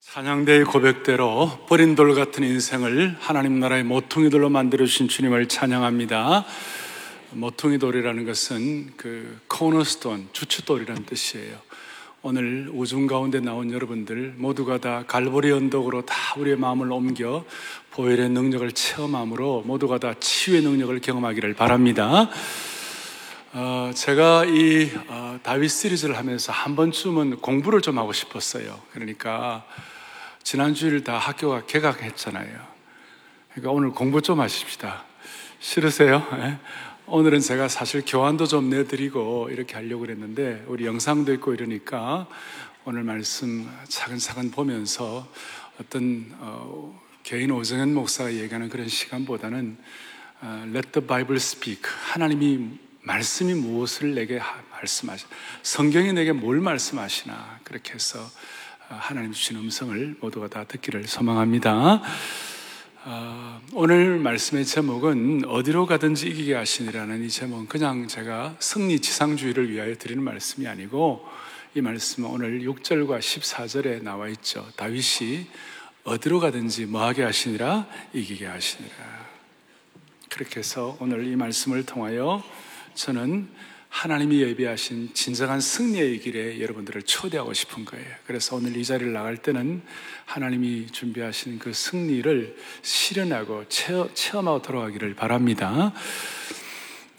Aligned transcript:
찬양대의 0.00 0.64
고백대로 0.64 1.66
버린 1.68 1.94
돌 1.94 2.14
같은 2.14 2.42
인생을 2.42 3.16
하나님 3.20 3.60
나라의 3.60 3.84
모퉁이 3.84 4.28
돌로 4.28 4.48
만들어 4.48 4.84
주신 4.84 5.06
주님을 5.06 5.46
찬양합니다. 5.46 6.44
모퉁이 7.32 7.78
돌이라는 7.78 8.24
것은 8.24 8.94
그 8.96 9.38
코너스톤, 9.46 10.30
주춧돌이라는 10.32 11.04
뜻이에요. 11.04 11.56
오늘 12.22 12.70
우중 12.72 13.06
가운데 13.06 13.40
나온 13.40 13.70
여러분들 13.70 14.34
모두가 14.36 14.78
다 14.78 15.04
갈보리 15.06 15.52
언덕으로 15.52 16.06
다 16.06 16.16
우리의 16.38 16.56
마음을 16.56 16.90
옮겨 16.90 17.44
보혈의 17.92 18.30
능력을 18.30 18.72
체험함으로 18.72 19.62
모두가 19.64 19.98
다 19.98 20.14
치유의 20.18 20.62
능력을 20.62 20.98
경험하기를 21.00 21.54
바랍니다. 21.54 22.30
어, 23.52 23.90
제가 23.94 24.44
이 24.46 24.90
어, 25.08 25.38
다윗 25.42 25.68
시리즈를 25.68 26.16
하면서 26.16 26.52
한 26.52 26.74
번쯤은 26.74 27.36
공부를 27.36 27.80
좀 27.80 27.98
하고 27.98 28.12
싶었어요. 28.12 28.80
그러니까 28.92 29.64
지난 30.42 30.74
주일 30.74 31.04
다 31.04 31.18
학교가 31.18 31.66
개강했잖아요. 31.66 32.66
그러니까 33.50 33.70
오늘 33.70 33.90
공부 33.90 34.20
좀 34.22 34.40
하십시다. 34.40 35.04
싫으세요? 35.60 36.26
네? 36.38 36.58
오늘은 37.06 37.40
제가 37.40 37.68
사실 37.68 38.02
교환도 38.06 38.46
좀 38.46 38.70
내드리고 38.70 39.50
이렇게 39.50 39.74
하려고 39.74 40.00
그랬는데 40.00 40.64
우리 40.68 40.86
영상도 40.86 41.32
있고 41.34 41.52
이러니까 41.52 42.26
오늘 42.84 43.02
말씀 43.02 43.70
차근차근 43.88 44.50
보면서 44.50 45.28
어떤 45.80 46.34
어, 46.38 47.00
개인 47.22 47.50
오정현 47.50 47.94
목사가 47.94 48.32
얘기하는 48.32 48.68
그런 48.68 48.88
시간보다는 48.88 49.76
어, 50.40 50.64
Let 50.68 50.92
the 50.92 51.06
Bible 51.06 51.36
speak. 51.36 51.82
하나님이 51.84 52.78
말씀이 53.02 53.54
무엇을 53.54 54.14
내게 54.14 54.40
말씀하시, 54.70 55.26
성경이 55.62 56.12
내게 56.12 56.32
뭘 56.32 56.60
말씀하시나 56.60 57.60
그렇게 57.64 57.94
해서 57.94 58.20
어, 58.20 58.28
하나님 58.90 59.30
주신 59.30 59.56
음성을 59.56 60.16
모두가 60.20 60.48
다 60.48 60.64
듣기를 60.64 61.06
소망합니다. 61.06 62.02
어, 63.04 63.60
오늘 63.72 64.18
말씀의 64.18 64.66
제목은 64.66 65.44
어디로 65.46 65.86
가든지 65.86 66.26
이기게 66.28 66.56
하시니라는 66.56 67.24
이 67.24 67.28
제목은 67.28 67.68
그냥 67.68 68.08
제가 68.08 68.56
승리 68.58 68.98
지상주의를 68.98 69.70
위하여 69.70 69.94
드리는 69.94 70.20
말씀이 70.24 70.66
아니고 70.66 71.24
이 71.76 71.80
말씀은 71.80 72.28
오늘 72.28 72.62
6절과 72.62 73.20
14절에 73.20 74.02
나와 74.02 74.28
있죠. 74.30 74.66
다윗이 74.74 75.46
어디로 76.02 76.40
가든지 76.40 76.86
뭐하게 76.86 77.22
하시니라 77.22 77.86
이기게 78.12 78.46
하시니라. 78.46 78.96
그렇게 80.28 80.58
해서 80.58 80.96
오늘 80.98 81.28
이 81.28 81.36
말씀을 81.36 81.86
통하여 81.86 82.42
저는 82.94 83.48
하나님이 83.90 84.40
예비하신 84.40 85.12
진정한 85.14 85.60
승리의 85.60 86.20
길에 86.20 86.60
여러분들을 86.60 87.02
초대하고 87.02 87.52
싶은 87.52 87.84
거예요. 87.84 88.06
그래서 88.24 88.56
오늘 88.56 88.76
이 88.76 88.84
자리를 88.84 89.12
나갈 89.12 89.36
때는 89.36 89.82
하나님이 90.24 90.86
준비하신 90.86 91.58
그 91.58 91.72
승리를 91.72 92.56
실현하고 92.82 93.68
체험하고 93.68 94.62
돌아가기를 94.62 95.14
바랍니다. 95.14 95.92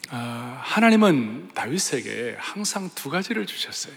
아, 0.08 0.60
하나님은 0.62 1.50
다윗에게 1.54 2.36
항상 2.38 2.90
두 2.94 3.10
가지를 3.10 3.46
주셨어요. 3.46 3.94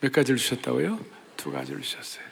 몇 0.00 0.12
가지를 0.12 0.38
주셨다고요? 0.38 0.98
두 1.36 1.50
가지를 1.52 1.82
주셨어요. 1.82 2.24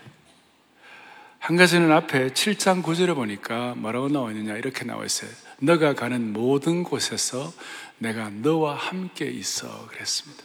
한 1.40 1.56
가지는 1.56 1.90
앞에 1.90 2.28
7장 2.28 2.82
9절에 2.82 3.14
보니까 3.14 3.74
뭐라고 3.76 4.08
나와 4.08 4.30
있느냐 4.30 4.56
이렇게 4.56 4.84
나와 4.84 5.04
있어요. 5.04 5.30
너가 5.58 5.94
가는 5.94 6.32
모든 6.32 6.82
곳에서 6.82 7.52
내가 8.00 8.30
너와 8.30 8.74
함께 8.74 9.26
있어 9.26 9.86
그랬습니다. 9.88 10.42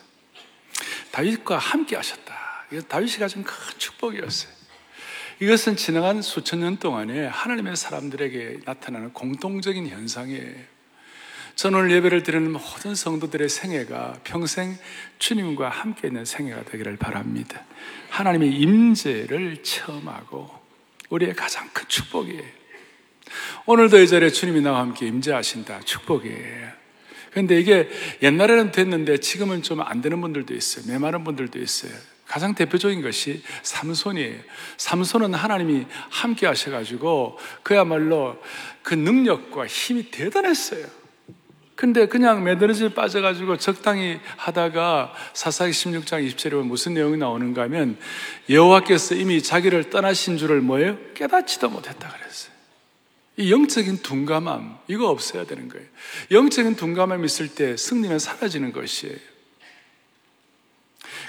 다윗과 1.11 1.57
함께 1.57 1.95
하셨다. 1.95 2.35
다윗이 2.87 3.17
가진 3.17 3.43
큰 3.43 3.55
축복이었어요. 3.77 4.53
이것은 5.39 5.77
지나간 5.77 6.21
수천 6.21 6.59
년 6.59 6.77
동안에 6.77 7.27
하나님의 7.27 7.75
사람들에게 7.75 8.59
나타나는 8.65 9.13
공통적인 9.13 9.87
현상이에요. 9.87 10.75
저는 11.55 11.89
예배를 11.91 12.23
드리는 12.23 12.51
모든 12.51 12.93
성도들의 12.93 13.47
생애가 13.47 14.19
평생 14.25 14.77
주님과 15.19 15.69
함께 15.69 16.09
있는 16.09 16.25
생애가 16.25 16.65
되기를 16.65 16.97
바랍니다. 16.97 17.63
하나님의 18.09 18.51
임재를 18.51 19.63
체험하고 19.63 20.51
우리의 21.09 21.33
가장 21.33 21.69
큰 21.71 21.87
축복이에요. 21.87 22.65
오늘도 23.65 24.01
이 24.01 24.07
자리에 24.07 24.29
주님이 24.29 24.59
나와 24.59 24.79
함께 24.79 25.07
임재하신다. 25.07 25.81
축복이에요. 25.81 26.84
근데 27.35 27.59
이게 27.59 27.89
옛날에는 28.21 28.71
됐는데 28.71 29.17
지금은 29.17 29.61
좀 29.61 29.81
안 29.81 30.01
되는 30.01 30.21
분들도 30.21 30.53
있어요. 30.55 30.85
메마른 30.87 31.25
분들도 31.25 31.59
있어요. 31.59 31.91
가장 32.25 32.55
대표적인 32.55 33.01
것이 33.01 33.43
삼손이에요. 33.61 34.39
삼손은 34.77 35.33
하나님이 35.33 35.85
함께 36.09 36.47
하셔가지고 36.47 37.37
그야말로 37.61 38.41
그 38.81 38.93
능력과 38.93 39.67
힘이 39.67 40.09
대단했어요. 40.11 40.87
근데 41.75 42.07
그냥 42.07 42.45
매드러지에 42.45 42.93
빠져가지고 42.93 43.57
적당히 43.57 44.21
하다가 44.37 45.13
사사기 45.33 45.71
16장 45.71 46.25
20절에 46.25 46.63
무슨 46.63 46.93
내용이 46.93 47.17
나오는가 47.17 47.63
하면 47.63 47.97
여호와께서 48.49 49.15
이미 49.15 49.43
자기를 49.43 49.89
떠나신 49.89 50.37
줄을 50.37 50.61
뭐예요? 50.61 50.97
깨닫지도 51.13 51.69
못했다 51.69 52.07
그랬어요. 52.07 52.54
이 53.37 53.51
영적인 53.51 54.01
둔감함, 54.01 54.79
이거 54.87 55.09
없어야 55.09 55.45
되는 55.45 55.67
거예요. 55.67 55.85
영적인 56.31 56.75
둔감함이 56.75 57.25
있을 57.25 57.49
때 57.49 57.75
승리는 57.75 58.17
사라지는 58.17 58.71
것이에요. 58.71 59.17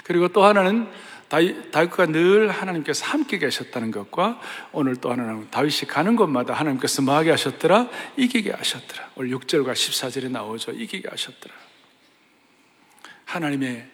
그리고 0.03 0.29
또 0.29 0.45
하나는 0.45 0.87
다윗과 1.29 2.05
늘 2.05 2.49
하나님께서 2.49 3.05
함께 3.05 3.37
계셨다는 3.37 3.91
것과 3.91 4.39
오늘 4.71 4.95
또 4.95 5.11
하나는 5.11 5.49
다윗이 5.51 5.81
가는 5.89 6.15
곳마다 6.15 6.53
하나님께서 6.53 7.01
뭐하게 7.01 7.31
하셨더라? 7.31 7.89
이기게 8.15 8.51
하셨더라. 8.51 9.11
오늘 9.15 9.37
6절과 9.37 9.73
14절에 9.73 10.31
나오죠. 10.31 10.71
이기게 10.71 11.09
하셨더라. 11.09 11.53
하나님의 13.25 13.89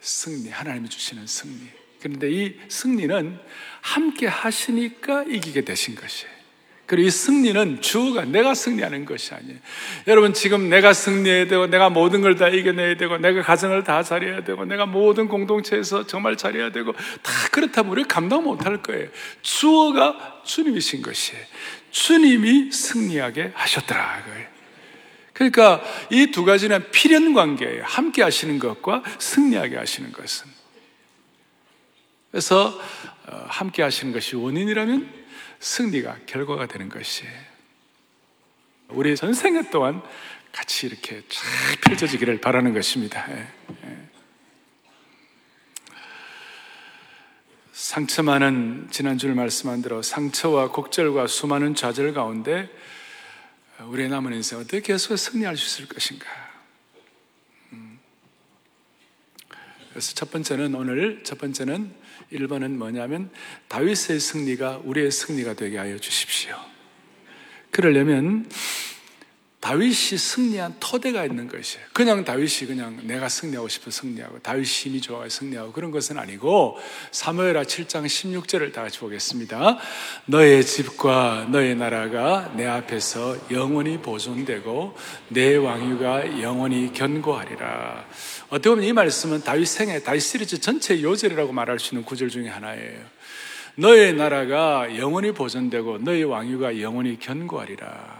승리, 0.00 0.50
하나님이 0.50 0.88
주시는 0.88 1.26
승리. 1.26 1.68
그런데 2.00 2.30
이 2.30 2.60
승리는 2.68 3.40
함께 3.80 4.28
하시니까 4.28 5.24
이기게 5.24 5.62
되신 5.62 5.96
것이에요. 5.96 6.37
그리고 6.88 7.06
이 7.06 7.10
승리는 7.10 7.82
주가 7.82 8.24
내가 8.24 8.54
승리하는 8.54 9.04
것이 9.04 9.34
아니에요. 9.34 9.58
여러분 10.06 10.32
지금 10.32 10.70
내가 10.70 10.94
승리해야 10.94 11.46
되고 11.46 11.66
내가 11.66 11.90
모든 11.90 12.22
걸 12.22 12.38
다 12.38 12.48
이겨내야 12.48 12.96
되고 12.96 13.18
내가 13.18 13.42
가정을 13.42 13.84
다 13.84 14.02
잘해야 14.02 14.42
되고 14.42 14.64
내가 14.64 14.86
모든 14.86 15.28
공동체에서 15.28 16.06
정말 16.06 16.36
잘해야 16.36 16.72
되고 16.72 16.92
다 16.92 17.32
그렇다면 17.52 17.92
우리 17.92 18.04
감당 18.04 18.42
못할 18.44 18.80
거예요. 18.82 19.08
주어가 19.42 20.40
주님이신 20.44 21.02
것이에요. 21.02 21.44
주님이 21.90 22.72
승리하게 22.72 23.52
하셨더라. 23.54 24.24
그러니까 25.34 25.82
이 26.10 26.30
두 26.32 26.44
가지는 26.46 26.90
필연 26.90 27.34
관계예요. 27.34 27.82
함께 27.84 28.22
하시는 28.22 28.58
것과 28.58 29.02
승리하게 29.18 29.76
하시는 29.76 30.10
것은. 30.10 30.46
그래서 32.30 32.80
어, 33.26 33.44
함께 33.48 33.82
하시는 33.82 34.12
것이 34.12 34.36
원인이라면 34.36 35.17
승리가 35.60 36.20
결과가 36.26 36.66
되는 36.66 36.88
것이에요. 36.88 37.32
우리 38.88 39.14
전생에 39.16 39.70
동안 39.70 40.02
같이 40.52 40.86
이렇게 40.86 41.22
쫙 41.28 41.42
펼쳐지기를 41.82 42.40
바라는 42.40 42.72
것입니다. 42.72 43.26
예, 43.30 43.46
예. 43.84 44.08
상처 47.72 48.22
많은 48.22 48.88
지난주를 48.90 49.34
말씀한 49.34 49.82
대로 49.82 50.02
상처와 50.02 50.70
곡절과 50.70 51.26
수많은 51.26 51.74
좌절 51.74 52.12
가운데 52.12 52.68
우리의 53.80 54.08
남은 54.08 54.32
인생 54.32 54.58
어떻게 54.58 54.80
계속 54.80 55.16
승리할 55.16 55.56
수 55.56 55.82
있을 55.82 55.88
것인가? 55.88 56.47
그래서 59.98 60.14
첫 60.14 60.30
번째는 60.30 60.76
오늘 60.76 61.24
첫 61.24 61.38
번째는 61.38 61.90
1번은 62.32 62.76
뭐냐면 62.76 63.30
다윗의 63.66 64.20
승리가 64.20 64.82
우리의 64.84 65.10
승리가 65.10 65.54
되게 65.54 65.76
하여 65.76 65.98
주십시오. 65.98 66.54
그러려면 67.72 68.48
다윗이 69.60 69.92
승리한 70.18 70.76
토대가 70.78 71.24
있는 71.24 71.48
것이에요. 71.48 71.84
그냥 71.92 72.24
다윗이 72.24 72.68
그냥 72.68 73.00
내가 73.02 73.28
승리하고 73.28 73.68
싶어 73.68 73.90
승리하고 73.90 74.38
다윗이 74.38 74.64
힘이 74.64 75.00
좋아서 75.00 75.28
승리하고 75.28 75.72
그런 75.72 75.90
것은 75.90 76.16
아니고 76.16 76.78
사무엘하 77.10 77.64
7장 77.64 78.06
16절을 78.06 78.72
다 78.72 78.82
같이 78.82 79.00
보겠습니다. 79.00 79.78
너의 80.26 80.64
집과 80.64 81.48
너의 81.50 81.74
나라가 81.74 82.52
내 82.56 82.66
앞에서 82.66 83.36
영원히 83.50 83.98
보존되고 83.98 84.96
내 85.30 85.56
왕위가 85.56 86.40
영원히 86.40 86.92
견고하리라. 86.92 88.06
어떻게 88.50 88.70
보면 88.70 88.84
이 88.84 88.92
말씀은 88.92 89.42
다윗 89.42 89.66
생애, 89.66 90.00
다윗 90.04 90.20
시리즈 90.20 90.60
전체 90.60 91.02
요절이라고 91.02 91.52
말할 91.52 91.80
수 91.80 91.94
있는 91.94 92.06
구절 92.06 92.28
중에 92.30 92.46
하나예요. 92.48 93.00
너의 93.74 94.12
나라가 94.14 94.96
영원히 94.96 95.32
보존되고 95.32 95.98
너의 95.98 96.24
왕위가 96.24 96.80
영원히 96.80 97.18
견고하리라. 97.18 98.17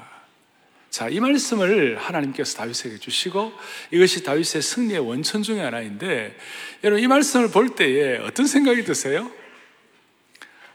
자, 0.91 1.09
이 1.09 1.21
말씀을 1.21 1.99
하나님께서 1.99 2.57
다윗에게 2.57 2.99
주시고 2.99 3.53
이것이 3.91 4.25
다윗의 4.25 4.63
승리의 4.63 5.01
원천 5.01 5.43
중의 5.43 5.63
하나인데 5.63 6.37
여러분 6.83 7.03
이 7.03 7.07
말씀을 7.07 7.51
볼 7.51 7.75
때에 7.75 8.19
어떤 8.19 8.47
생각이 8.47 8.85
드세요? 8.85 9.31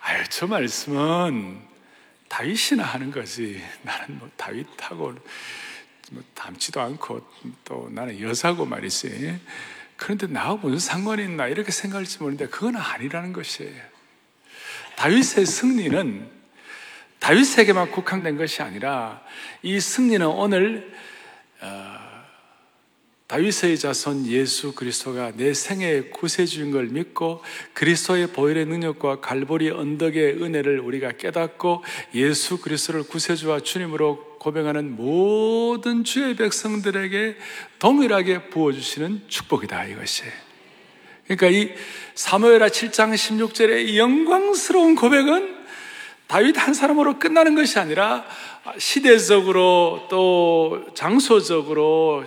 아유, 0.02 0.24
저 0.30 0.48
말씀은 0.48 1.62
다윗이나 2.28 2.84
하는 2.84 3.12
거지. 3.12 3.62
나는 3.84 4.20
뭐 4.20 4.30
다윗하고 4.38 5.16
뭐 6.12 6.24
닮지도 6.34 6.82
않고 6.82 7.28
또 7.64 7.90
나는 7.92 8.20
여사고 8.20 8.66
말이지. 8.66 9.40
그런데 9.96 10.28
나하고 10.28 10.68
무슨 10.68 10.80
상관이 10.80 11.24
있나 11.24 11.48
이렇게 11.48 11.72
생각할지 11.72 12.20
모르는데 12.20 12.48
그건 12.48 12.76
아니라는 12.76 13.34
것이에요. 13.34 13.82
다윗의 14.96 15.46
승리는 15.46 16.30
다윗에게만 17.24 17.92
국한된 17.92 18.38
것이 18.38 18.62
아니라 18.62 19.22
이 19.62 19.80
승리는 19.80 20.28
오늘 20.28 20.92
어, 21.62 22.04
다윗의 23.28 23.78
자손 23.78 24.28
예수 24.28 24.76
그리스도가 24.76 25.32
내 25.38 25.54
생애의 25.54 26.12
구세주인 26.12 26.72
걸 26.72 26.88
믿고 26.88 27.42
그리스도의 27.74 28.28
보혈의 28.28 28.66
능력과 28.66 29.22
갈보리 29.22 29.70
언덕의 29.70 30.44
은혜를 30.44 30.82
우리가 30.82 31.14
깨닫고 31.14 31.86
예수 32.14 32.60
그리스도를 32.60 33.04
구세주와 33.04 33.62
주님으로 33.62 34.38
고백하는 34.40 34.94
모든 34.98 36.04
주의 36.04 36.36
백성들에게 36.36 37.38
동일하게 37.80 38.50
부어주시는 38.50 39.30
축복이다 39.30 39.86
이것이. 39.86 40.24
그러니까 41.24 41.48
이 41.48 41.74
사무엘하 42.16 42.68
7장 42.68 43.14
16절의 43.14 43.96
영광스러운 43.96 44.96
고백은 44.96 45.63
다윗 46.34 46.58
한 46.58 46.74
사람으로 46.74 47.20
끝나는 47.20 47.54
것이 47.54 47.78
아니라 47.78 48.26
시대적으로 48.80 50.08
또 50.10 50.84
장소적으로 50.96 52.26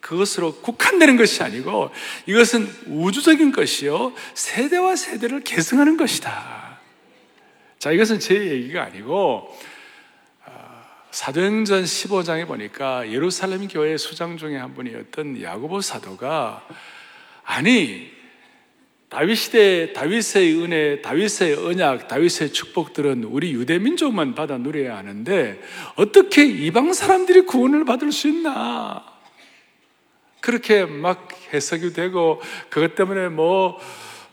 그것으로 0.00 0.56
국한되는 0.56 1.16
것이 1.16 1.44
아니고 1.44 1.92
이것은 2.26 2.68
우주적인 2.88 3.52
것이요. 3.52 4.14
세대와 4.34 4.96
세대를 4.96 5.44
계승하는 5.44 5.96
것이다. 5.96 6.80
자, 7.78 7.92
이것은 7.92 8.18
제 8.18 8.34
얘기가 8.34 8.82
아니고 8.82 9.56
어, 10.46 10.84
사도행전 11.12 11.84
15장에 11.84 12.48
보니까 12.48 13.08
예루살렘 13.12 13.68
교회 13.68 13.96
수장 13.96 14.38
중에 14.38 14.56
한 14.56 14.74
분이었던 14.74 15.40
야고보 15.40 15.82
사도가 15.82 16.66
아니 17.44 18.15
다윗 19.08 19.36
시대 19.36 19.92
다윗의 19.92 20.62
은혜, 20.62 21.00
다윗의 21.00 21.54
언약, 21.54 22.08
다윗의 22.08 22.52
축복들은 22.52 23.24
우리 23.24 23.52
유대 23.52 23.78
민족만 23.78 24.34
받아 24.34 24.58
누려야 24.58 24.96
하는데 24.96 25.60
어떻게 25.94 26.44
이방 26.44 26.92
사람들이 26.92 27.42
구원을 27.42 27.84
받을 27.84 28.10
수 28.10 28.28
있나? 28.28 29.04
그렇게 30.40 30.84
막 30.84 31.28
해석이 31.52 31.92
되고 31.92 32.40
그것 32.68 32.94
때문에 32.94 33.28
뭐 33.28 33.78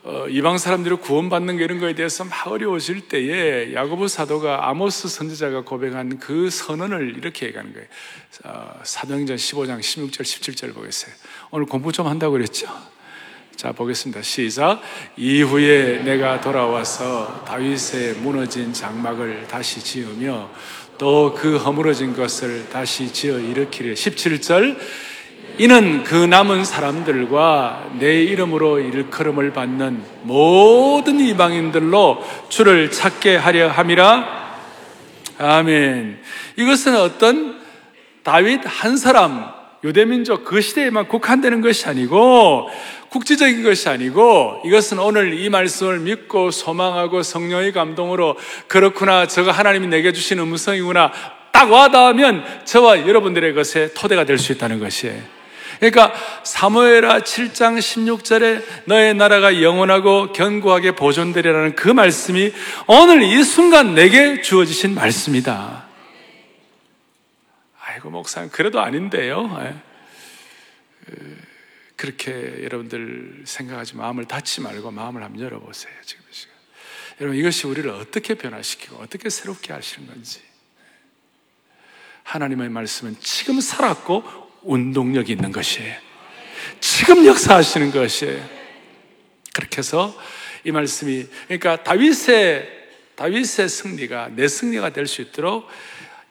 어, 0.05 0.27
이방 0.27 0.57
사람들이 0.57 0.95
구원받는 0.95 1.57
게 1.57 1.63
이런 1.63 1.79
거에 1.79 1.95
대해서 1.95 2.25
막 2.25 2.47
어려워질 2.47 3.07
때에 3.07 3.73
야고보 3.73 4.09
사도가 4.09 4.67
아모스 4.67 5.07
선지자가 5.07 5.63
고백한 5.63 6.19
그 6.19 6.49
선언을 6.49 7.15
이렇게 7.17 7.45
얘기하는 7.45 7.71
거예요. 7.71 7.87
어, 8.43 8.81
사도행전 8.83 9.37
15장 9.37 9.79
16절 9.79 10.23
17절 10.23 10.73
보겠어요. 10.73 11.13
오늘 11.51 11.67
공부 11.67 11.93
좀 11.93 12.07
한다고 12.07 12.33
그랬죠. 12.33 12.67
자 13.63 13.71
보겠습니다. 13.71 14.21
시작. 14.21 14.81
이후에 15.15 16.03
내가 16.03 16.41
돌아와서 16.41 17.45
다윗의 17.47 18.15
무너진 18.15 18.73
장막을 18.73 19.47
다시 19.47 19.81
지으며 19.81 20.49
또 20.97 21.33
그 21.33 21.55
허물어진 21.55 22.13
것을 22.13 22.67
다시 22.69 23.13
지어 23.13 23.39
일으키려 23.39 23.93
17절 23.93 24.77
이는 25.59 26.03
그 26.03 26.13
남은 26.13 26.65
사람들과 26.65 27.91
내 27.99 28.21
이름으로 28.23 28.79
일컬음을 28.79 29.53
받는 29.53 30.03
모든 30.23 31.21
이방인들로 31.21 32.21
주를 32.49 32.91
찾게 32.91 33.37
하려 33.37 33.69
함이라. 33.69 34.57
아멘. 35.37 36.19
이것은 36.57 36.97
어떤 36.97 37.61
다윗 38.23 38.59
한 38.65 38.97
사람, 38.97 39.52
유대민족 39.83 40.45
그 40.45 40.61
시대에만 40.61 41.07
국한되는 41.07 41.61
것이 41.61 41.87
아니고 41.87 42.69
국지적인 43.09 43.63
것이 43.63 43.89
아니고 43.89 44.61
이것은 44.65 44.99
오늘 44.99 45.37
이 45.37 45.49
말씀을 45.49 45.99
믿고 45.99 46.51
소망하고 46.51 47.21
성령의 47.21 47.73
감동으로 47.73 48.37
그렇구나 48.67 49.27
저가 49.27 49.51
하나님이 49.51 49.87
내게 49.87 50.13
주신 50.13 50.39
음성이구나 50.39 51.11
딱 51.51 51.71
와닿으면 51.71 52.43
저와 52.65 53.07
여러분들의 53.07 53.53
것에 53.53 53.93
토대가 53.93 54.25
될 54.25 54.39
수 54.39 54.51
있다는 54.51 54.79
것이에요. 54.79 55.21
그러니까 55.79 56.13
사무엘하 56.43 57.19
7장 57.19 57.77
16절에 57.77 58.63
너의 58.85 59.13
나라가 59.13 59.61
영원하고 59.61 60.31
견고하게 60.31 60.93
보존되리라는 60.93 61.75
그 61.75 61.89
말씀이 61.89 62.53
오늘 62.87 63.21
이 63.23 63.43
순간 63.43 63.93
내게 63.93 64.41
주어지신 64.41 64.95
말씀이다. 64.95 65.82
아이고 68.03 68.09
목사님 68.09 68.49
그래도 68.51 68.81
아닌데요. 68.81 69.57
예. 69.61 69.75
그, 71.05 71.41
그렇게 71.95 72.61
여러분들 72.63 73.43
생각하지 73.45 73.95
마음을 73.95 74.25
닫지 74.25 74.59
말고 74.59 74.91
마음을 74.91 75.23
한번 75.23 75.41
열어보세요. 75.41 75.93
지금 76.03 76.23
시간. 76.29 76.53
여러분 77.21 77.39
이것이 77.39 77.65
우리를 77.65 77.89
어떻게 77.89 78.33
변화시키고 78.33 78.97
어떻게 78.97 79.29
새롭게 79.29 79.71
하시는 79.71 80.05
건지. 80.07 80.41
하나님의 82.23 82.69
말씀은 82.69 83.15
지금 83.21 83.61
살았고 83.61 84.23
운동력이 84.63 85.31
있는 85.31 85.53
것이에요. 85.53 85.95
지금 86.81 87.25
역사하시는 87.25 87.91
것이에요. 87.91 88.49
그렇게 89.53 89.77
해서 89.77 90.13
이 90.65 90.71
말씀이 90.71 91.25
그러니까 91.47 91.83
다윗의 91.83 92.83
다윗의 93.15 93.69
승리가 93.69 94.29
내 94.35 94.47
승리가 94.49 94.89
될 94.89 95.07
수 95.07 95.21
있도록 95.21 95.69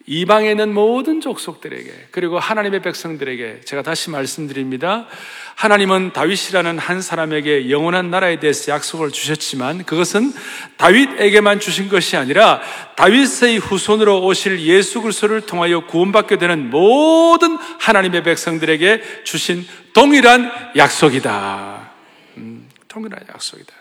이방에 0.07 0.51
있는 0.51 0.75
모든 0.75 1.21
족속들에게 1.21 2.09
그리고 2.11 2.39
하나님의 2.39 2.83
백성들에게 2.83 3.61
제가 3.65 3.83
다시 3.83 4.11
말씀드립니다. 4.11 5.07
하나님은 5.55 6.13
다윗이라는 6.13 6.79
한 6.79 7.01
사람에게 7.01 7.71
영원한 7.71 8.11
나라에 8.11 8.41
대해서 8.41 8.73
약속을 8.73 9.13
주셨지만 9.13 9.85
그것은 9.85 10.33
다윗에게만 10.77 11.61
주신 11.61 11.89
것이 11.89 12.17
아니라 12.17 12.61
다윗의 12.97 13.59
후손으로 13.59 14.25
오실 14.25 14.61
예수 14.61 15.03
그리스도를 15.03 15.43
통하여 15.43 15.87
구원받게 15.87 16.39
되는 16.39 16.71
모든 16.71 17.57
하나님의 17.57 18.25
백성들에게 18.25 19.23
주신 19.25 19.65
동일한 19.93 20.51
약속이다. 20.77 21.91
음, 22.39 22.69
동일한 22.89 23.21
약속이다. 23.29 23.73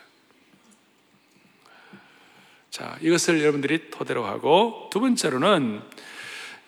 자, 2.70 2.96
이것을 3.02 3.42
여러분들이 3.42 3.90
토대로 3.90 4.26
하고 4.26 4.90
두 4.92 5.00
번째로는 5.00 5.82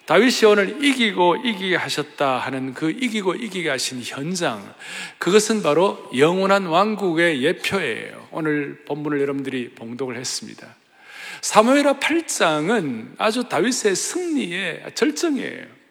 다윗이 0.05 0.45
오늘 0.51 0.83
이기고 0.83 1.38
이기게 1.38 1.77
하셨다 1.77 2.38
하는 2.38 2.74
그 2.74 2.91
이기고 2.91 3.36
이기게 3.36 3.69
하신 3.69 4.01
현장, 4.03 4.74
그것은 5.17 5.63
바로 5.63 6.10
영원한 6.17 6.65
왕국의 6.65 7.41
예표예요. 7.41 8.27
오늘 8.31 8.83
본문을 8.86 9.22
여러분들이 9.22 9.69
봉독을 9.75 10.17
했습니다. 10.17 10.67
사무엘하 11.41 12.00
8장은 12.00 13.15
아주 13.17 13.48
다윗의 13.48 13.95
승리의 13.95 14.83
절정이에요. 14.95 15.83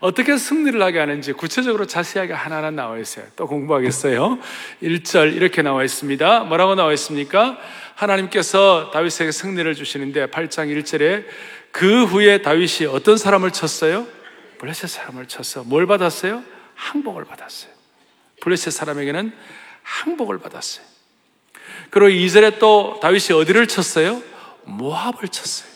어떻게 0.00 0.36
승리를 0.36 0.80
하게 0.82 0.98
하는지 0.98 1.32
구체적으로 1.32 1.86
자세하게 1.86 2.34
하나하나 2.34 2.70
나와 2.70 2.98
있어요. 2.98 3.24
또 3.36 3.46
공부하겠어요. 3.46 4.38
1절 4.82 5.34
이렇게 5.34 5.62
나와 5.62 5.82
있습니다. 5.84 6.44
뭐라고 6.44 6.74
나와 6.74 6.92
있습니까? 6.92 7.58
하나님께서 7.94 8.90
다윗에게 8.92 9.32
승리를 9.32 9.74
주시는데 9.74 10.26
8장 10.26 10.68
1절에 10.76 11.24
그 11.74 12.04
후에 12.04 12.40
다윗이 12.40 12.86
어떤 12.88 13.16
사람을 13.16 13.50
쳤어요? 13.50 14.06
블레셋 14.58 14.88
사람을 14.88 15.26
쳤어. 15.26 15.64
뭘 15.64 15.88
받았어요? 15.88 16.44
항복을 16.76 17.24
받았어요. 17.24 17.72
블레셋 18.42 18.72
사람에게는 18.72 19.36
항복을 19.82 20.38
받았어요. 20.38 20.86
그리고 21.90 22.10
이절에또 22.10 23.00
다윗이 23.02 23.36
어디를 23.36 23.66
쳤어요? 23.66 24.22
모압을 24.62 25.26
쳤어요. 25.26 25.68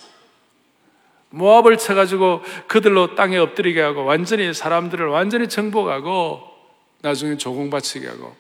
모압을 1.30 1.78
쳐가지고 1.78 2.44
그들로 2.68 3.16
땅에 3.16 3.36
엎드리게 3.36 3.80
하고 3.80 4.04
완전히 4.04 4.54
사람들을 4.54 5.04
완전히 5.08 5.48
정복하고 5.48 6.44
나중에 7.00 7.36
조공 7.36 7.70
바치게 7.70 8.06
하고 8.06 8.36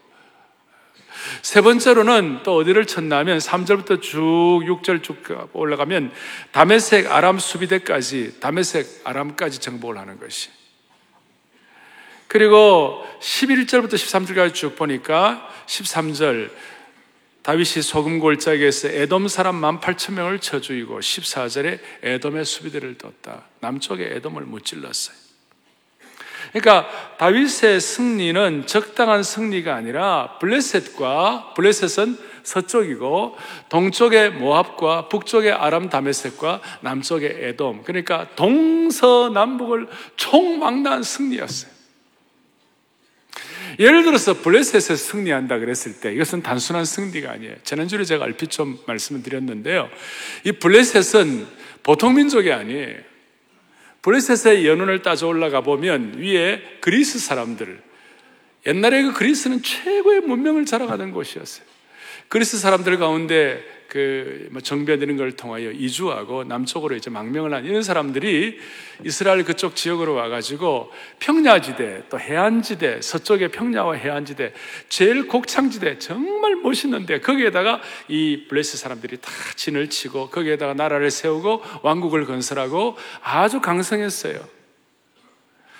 세 1.42 1.60
번째로는 1.60 2.40
또 2.42 2.56
어디를 2.56 2.86
쳤냐면 2.86 3.38
3절부터 3.38 4.00
쭉 4.02 4.18
6절 4.64 5.02
쭉 5.02 5.16
올라가면 5.52 6.12
다메색 6.52 7.10
아람 7.10 7.38
수비대까지 7.38 8.40
다메색 8.40 9.02
아람까지 9.04 9.60
정복을 9.60 9.98
하는 9.98 10.18
것이. 10.18 10.50
그리고 12.28 13.04
11절부터 13.20 13.94
13절까지 13.94 14.54
쭉 14.54 14.76
보니까 14.76 15.48
13절 15.66 16.50
다윗이 17.42 17.82
소금 17.82 18.18
골짜기에서 18.18 18.88
에돔 18.88 19.28
사람 19.28 19.60
18,000명을 19.62 20.40
쳐 20.42 20.60
죽이고 20.60 21.00
14절에 21.00 21.80
에돔의 22.02 22.44
수비대를 22.44 22.98
뒀다. 22.98 23.44
남쪽에 23.60 24.04
에돔을 24.16 24.42
무찔렀어요. 24.42 25.27
그러니까 26.52 26.88
다윗의 27.18 27.80
승리는 27.80 28.66
적당한 28.66 29.22
승리가 29.22 29.74
아니라 29.74 30.38
블레셋과 30.40 31.54
블레셋은 31.54 32.16
서쪽이고 32.42 33.36
동쪽의 33.68 34.30
모압과 34.30 35.08
북쪽의 35.08 35.52
아람 35.52 35.90
다메섹과 35.90 36.60
남쪽의 36.80 37.36
에돔 37.40 37.82
그러니까 37.84 38.28
동서남북을 38.36 39.88
총망라한 40.16 41.02
승리였어요. 41.02 41.78
예를 43.78 44.02
들어서 44.02 44.34
블레셋에서 44.34 44.96
승리한다 44.96 45.58
그랬을 45.58 46.00
때 46.00 46.12
이것은 46.12 46.42
단순한 46.42 46.84
승리가 46.84 47.30
아니에요. 47.30 47.54
지난주에 47.62 48.04
제가 48.04 48.24
얼핏 48.24 48.50
좀 48.50 48.78
말씀을 48.86 49.22
드렸는데요. 49.22 49.88
이 50.44 50.52
블레셋은 50.52 51.46
보통 51.82 52.14
민족이 52.14 52.50
아니에요. 52.52 52.96
블레셋의 54.08 54.66
연원을 54.66 55.02
따져 55.02 55.26
올라가 55.26 55.60
보면 55.60 56.14
위에 56.16 56.62
그리스 56.80 57.18
사람들, 57.18 57.78
옛날에 58.66 59.02
그 59.02 59.12
그리스는 59.12 59.62
최고의 59.62 60.22
문명을 60.22 60.64
자랑하던 60.64 61.12
곳이었어요. 61.12 61.66
그리스 62.28 62.56
사람들 62.56 62.96
가운데 62.96 63.62
그뭐 63.88 64.60
정배되는 64.62 65.16
걸 65.16 65.32
통하여 65.32 65.70
이주하고 65.70 66.44
남쪽으로 66.44 66.94
이제 66.94 67.08
망명을 67.08 67.54
한 67.54 67.64
이런 67.64 67.82
사람들이 67.82 68.58
이스라엘 69.04 69.44
그쪽 69.44 69.74
지역으로 69.76 70.14
와가지고 70.14 70.92
평야지대 71.18 72.04
또 72.10 72.20
해안지대 72.20 73.00
서쪽의 73.00 73.48
평야와 73.50 73.94
해안지대 73.94 74.52
제일 74.90 75.26
곡창지대 75.26 75.98
정말 75.98 76.56
멋있는데 76.56 77.20
거기에다가 77.20 77.80
이 78.08 78.44
블레스 78.48 78.76
사람들이 78.76 79.18
다 79.22 79.30
진을 79.56 79.88
치고 79.88 80.28
거기에다가 80.28 80.74
나라를 80.74 81.10
세우고 81.10 81.62
왕국을 81.82 82.26
건설하고 82.26 82.96
아주 83.22 83.60
강성했어요. 83.60 84.57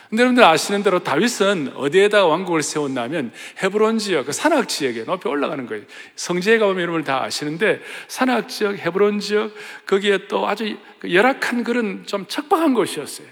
근데 0.09 0.23
여러분들 0.23 0.43
아시는 0.43 0.83
대로 0.83 1.01
다윗은 1.01 1.73
어디에다 1.75 2.25
왕국을 2.25 2.63
세웠냐면 2.63 3.31
헤브론 3.63 3.99
지역, 3.99 4.27
그 4.27 4.33
산악 4.33 4.69
지역에 4.69 5.05
높이 5.05 5.29
올라가는 5.29 5.67
거예요. 5.67 5.85
성지에 6.17 6.59
가보면 6.59 6.83
여러분 6.83 7.05
다 7.05 7.23
아시는데 7.23 7.83
산악 8.09 8.49
지역, 8.49 8.77
헤브론 8.79 9.21
지역, 9.21 9.53
거기에 9.87 10.27
또 10.29 10.49
아주 10.49 10.79
열악한 11.09 11.63
그런 11.63 12.07
좀 12.07 12.25
척박한 12.27 12.73
곳이었어요. 12.73 13.27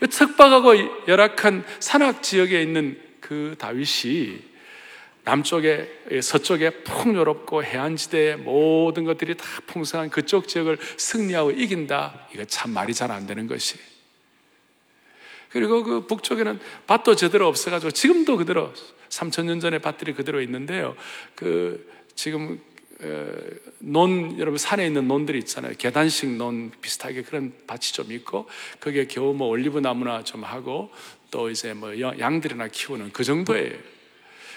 그 0.00 0.08
척박하고 0.08 0.74
열악한 1.06 1.64
산악 1.78 2.24
지역에 2.24 2.60
있는 2.60 3.00
그 3.20 3.54
다윗이 3.58 4.38
남쪽에 5.22 5.88
서쪽에 6.20 6.70
풍요롭고 6.82 7.62
해안지대의 7.62 8.38
모든 8.38 9.04
것들이 9.04 9.36
다 9.36 9.44
풍성한 9.66 10.10
그쪽 10.10 10.48
지역을 10.48 10.76
승리하고 10.96 11.52
이긴다. 11.52 12.28
이거 12.34 12.44
참 12.44 12.72
말이 12.72 12.92
잘 12.92 13.10
안 13.10 13.26
되는 13.26 13.46
것이. 13.46 13.93
그리고 15.54 15.84
그 15.84 16.00
북쪽에는 16.00 16.58
밭도 16.88 17.14
제대로 17.14 17.46
없어가지고 17.46 17.92
지금도 17.92 18.36
그대로 18.38 18.72
3천 19.08 19.44
년 19.44 19.60
전에 19.60 19.78
밭들이 19.78 20.12
그대로 20.12 20.42
있는데요. 20.42 20.96
그 21.36 21.88
지금 22.16 22.60
논 23.78 24.36
여러분 24.40 24.58
산에 24.58 24.84
있는 24.84 25.06
논들이 25.06 25.38
있잖아요. 25.38 25.74
계단식 25.78 26.28
논 26.30 26.72
비슷하게 26.80 27.22
그런 27.22 27.52
밭이 27.68 27.92
좀 27.92 28.10
있고 28.10 28.48
거기에 28.80 29.06
겨우 29.06 29.32
뭐 29.32 29.46
올리브 29.46 29.78
나무나 29.78 30.24
좀 30.24 30.42
하고 30.42 30.90
또 31.30 31.48
이제 31.50 31.72
뭐 31.72 31.96
양들이나 32.00 32.66
키우는 32.66 33.12
그 33.12 33.22
정도예요. 33.22 33.78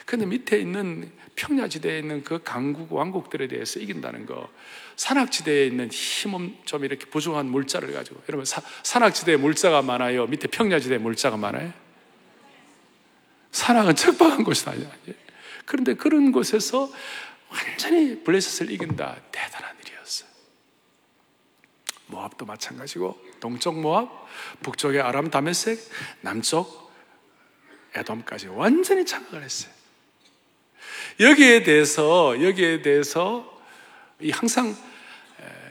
근데 0.07 0.25
밑에 0.25 0.57
있는 0.57 1.11
평야지대에 1.35 1.99
있는 1.99 2.23
그 2.23 2.41
강국 2.43 2.91
왕국들에 2.91 3.47
대해서 3.47 3.79
이긴다는 3.79 4.25
거. 4.25 4.49
산악지대에 4.97 5.67
있는 5.67 5.89
힘좀 5.91 6.83
이렇게 6.83 7.05
부족한 7.05 7.45
물자를 7.45 7.93
가지고 7.93 8.21
여러분 8.27 8.45
사, 8.45 8.61
산악지대에 8.83 9.37
물자가 9.37 9.81
많아요. 9.83 10.25
밑에 10.25 10.47
평야지대에 10.47 10.97
물자가 10.97 11.37
많아요. 11.37 11.71
산악은 13.51 13.95
척박한 13.95 14.43
곳이 14.43 14.67
아니에요. 14.67 14.89
그런데 15.65 15.93
그런 15.93 16.31
곳에서 16.31 16.91
완전히 17.49 18.23
블레셋을 18.23 18.71
이긴다. 18.71 19.17
대단한 19.31 19.75
일이었어요. 19.85 20.29
모압도 22.07 22.45
마찬가지고 22.45 23.19
동쪽 23.39 23.79
모압, 23.79 24.09
북쪽의 24.63 25.01
아람 25.01 25.29
다메섹, 25.29 25.79
남쪽 26.21 26.91
에돔까지 27.93 28.47
완전히 28.47 29.05
장악을 29.05 29.43
했어요. 29.43 29.71
여기에 31.19 31.63
대해서 31.63 32.41
여기에 32.41 32.81
대해서 32.81 33.61
항상 34.31 34.75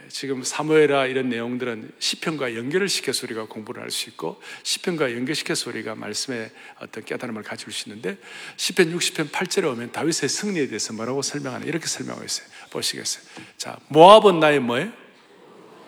지금 0.09 0.43
사무엘아 0.43 1.07
이런 1.07 1.29
내용들은 1.29 1.91
시편과 1.99 2.55
연결을 2.55 2.89
시켜서 2.89 3.25
우리가 3.25 3.45
공부를 3.45 3.81
할 3.83 3.91
수 3.91 4.09
있고 4.09 4.41
시편과 4.63 5.13
연결시켜서 5.13 5.69
우리가 5.69 5.95
말씀의 5.95 6.51
어떤 6.79 7.03
깨달음을 7.03 7.43
가질 7.43 7.71
수 7.71 7.89
있는데 7.89 8.17
시편 8.57 8.95
60편 8.95 9.31
8절에 9.31 9.71
오면 9.71 9.91
다윗의 9.91 10.29
승리에 10.29 10.67
대해서 10.67 10.93
뭐라고 10.93 11.21
설명하나 11.21 11.65
이렇게 11.65 11.87
설명하고 11.87 12.25
있어요. 12.25 12.47
보시겠어요? 12.69 13.23
자, 13.57 13.77
모압은 13.89 14.39
나의 14.39 14.59
뭐예요? 14.59 14.91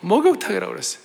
목욕탕이라고 0.02 0.72
그랬어요. 0.72 1.04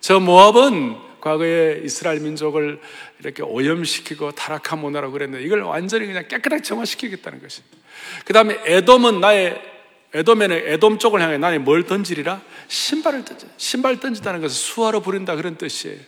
저 0.00 0.18
모압은 0.18 1.20
과거에 1.20 1.82
이스라엘 1.84 2.20
민족을 2.20 2.80
이렇게 3.20 3.42
오염시키고 3.42 4.32
타락한 4.32 4.78
문화라고 4.80 5.12
그랬는데 5.12 5.44
이걸 5.44 5.60
완전히 5.60 6.06
그냥 6.06 6.26
깨끗하게 6.26 6.62
정화시키겠다는 6.62 7.42
것입니다. 7.42 7.76
그 8.24 8.32
다음에 8.32 8.58
에돔은 8.64 9.20
나의 9.20 9.69
에돔에는 10.12 10.56
에돔 10.66 10.98
쪽을 10.98 11.20
향해 11.22 11.38
나는 11.38 11.62
뭘 11.64 11.84
던지리라? 11.84 12.42
신발을 12.68 13.24
던져. 13.24 13.46
신발 13.56 14.00
던진다는 14.00 14.40
것은 14.40 14.54
수화로 14.54 15.00
부린다 15.02 15.36
그런 15.36 15.56
뜻이에요. 15.56 16.00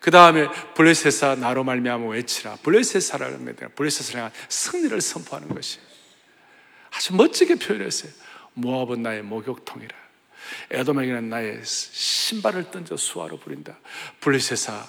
그 0.00 0.10
다음에 0.10 0.48
블레셋사 0.74 1.36
나로 1.36 1.64
말미암아 1.64 2.06
외치라. 2.08 2.56
블레셋사라는 2.62 3.56
게 3.56 3.68
블레셋을 3.68 4.16
향한 4.16 4.32
승리를 4.48 5.00
선포하는 5.00 5.48
것이 5.48 5.78
아주 6.90 7.14
멋지게 7.14 7.54
표현했어요. 7.54 8.12
모압은 8.54 9.02
나의 9.02 9.22
목욕통이라. 9.22 9.96
에돔에게는 10.70 11.28
나의 11.30 11.60
신발을 11.64 12.70
던져 12.70 12.96
수화로 12.96 13.38
부린다. 13.38 13.78
블레셋사 14.20 14.86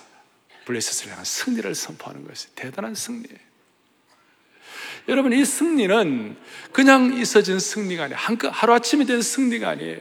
블레셋을 0.65 1.11
향한 1.11 1.23
승리를 1.23 1.73
선포하는 1.73 2.27
것이 2.27 2.53
대단한 2.55 2.95
승리예요. 2.95 3.39
여러분, 5.07 5.33
이 5.33 5.45
승리는 5.45 6.35
그냥 6.71 7.13
있어진 7.13 7.59
승리가 7.59 8.05
아니에요. 8.05 8.19
하루아침에 8.51 9.05
된 9.05 9.21
승리가 9.21 9.69
아니에요. 9.69 9.97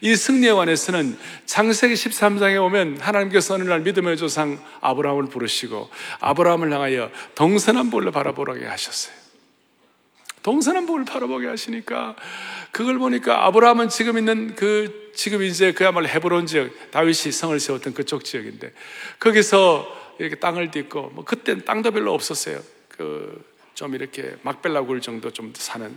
이 0.00 0.14
승리에 0.14 0.52
관해서는 0.52 1.18
창세기 1.44 1.94
13장에 1.94 2.62
오면 2.64 2.98
하나님께서 3.00 3.54
어느 3.54 3.64
날 3.64 3.80
믿음의 3.80 4.16
조상 4.16 4.62
아브라함을 4.80 5.26
부르시고 5.26 5.90
아브라함을 6.20 6.72
향하여 6.72 7.10
동서남북을 7.34 8.12
바라보라게 8.12 8.66
하셨어요. 8.66 9.24
동서남북을 10.44 11.04
바라보게 11.06 11.46
하시니까 11.48 12.14
그걸 12.70 12.98
보니까 12.98 13.46
아브라함은 13.46 13.88
지금 13.88 14.18
있는 14.18 14.54
그 14.54 15.10
지금 15.14 15.42
이제 15.42 15.72
그야말로 15.72 16.06
헤브론 16.06 16.46
지역 16.46 16.70
다윗이 16.90 17.32
성을 17.32 17.58
세웠던 17.58 17.94
그쪽 17.94 18.24
지역인데 18.24 18.72
거기서 19.18 20.14
이렇게 20.18 20.36
땅을 20.36 20.70
딛고 20.70 21.12
뭐 21.14 21.24
그땐 21.24 21.64
땅도 21.64 21.92
별로 21.92 22.12
없었어요. 22.12 22.60
그 22.88 23.42
좀 23.74 23.94
이렇게 23.94 24.36
막벨라 24.42 24.82
굴 24.82 25.00
정도 25.00 25.30
좀 25.30 25.52
사는 25.56 25.94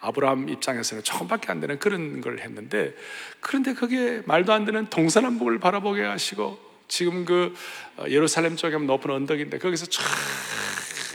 아브라함 0.00 0.48
입장에서는 0.48 1.02
조금밖에 1.02 1.50
안 1.50 1.60
되는 1.60 1.78
그런 1.78 2.20
걸 2.20 2.40
했는데 2.40 2.94
그런데 3.40 3.74
그게 3.74 4.22
말도 4.26 4.52
안 4.52 4.64
되는 4.64 4.86
동서남북을 4.90 5.58
바라보게 5.58 6.02
하시고 6.02 6.58
지금 6.88 7.24
그 7.24 7.54
어, 7.96 8.04
예루살렘 8.08 8.56
쪽에 8.56 8.76
높은 8.76 9.10
언덕인데 9.10 9.58
거기서 9.58 9.86
쫙 9.86 10.04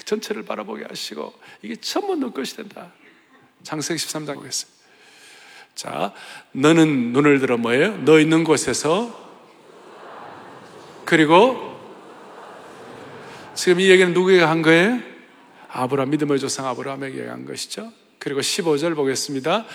전체를 0.05 0.43
바라보게 0.43 0.85
하시고 0.89 1.33
이게 1.61 1.75
전부 1.75 2.15
너 2.15 2.31
것이 2.31 2.55
된다. 2.55 2.91
장세기 3.63 4.03
13장 4.03 4.35
보겠습니다. 4.35 4.81
자, 5.75 6.13
너는 6.51 7.13
눈을 7.13 7.39
들어 7.39 7.57
뭐예요? 7.57 7.97
너 8.03 8.19
있는 8.19 8.43
곳에서 8.43 9.19
그리고 11.05 11.79
지금 13.53 13.79
이 13.79 13.89
얘기는 13.89 14.13
누구에게 14.13 14.43
한 14.43 14.61
거예요? 14.61 15.10
아브라함 15.73 16.09
믿음의 16.09 16.39
조상 16.39 16.67
아브라함에게 16.67 17.27
한 17.27 17.45
것이죠. 17.45 17.91
그리고 18.19 18.41
15절 18.41 18.95
보겠습니다. 18.95 19.65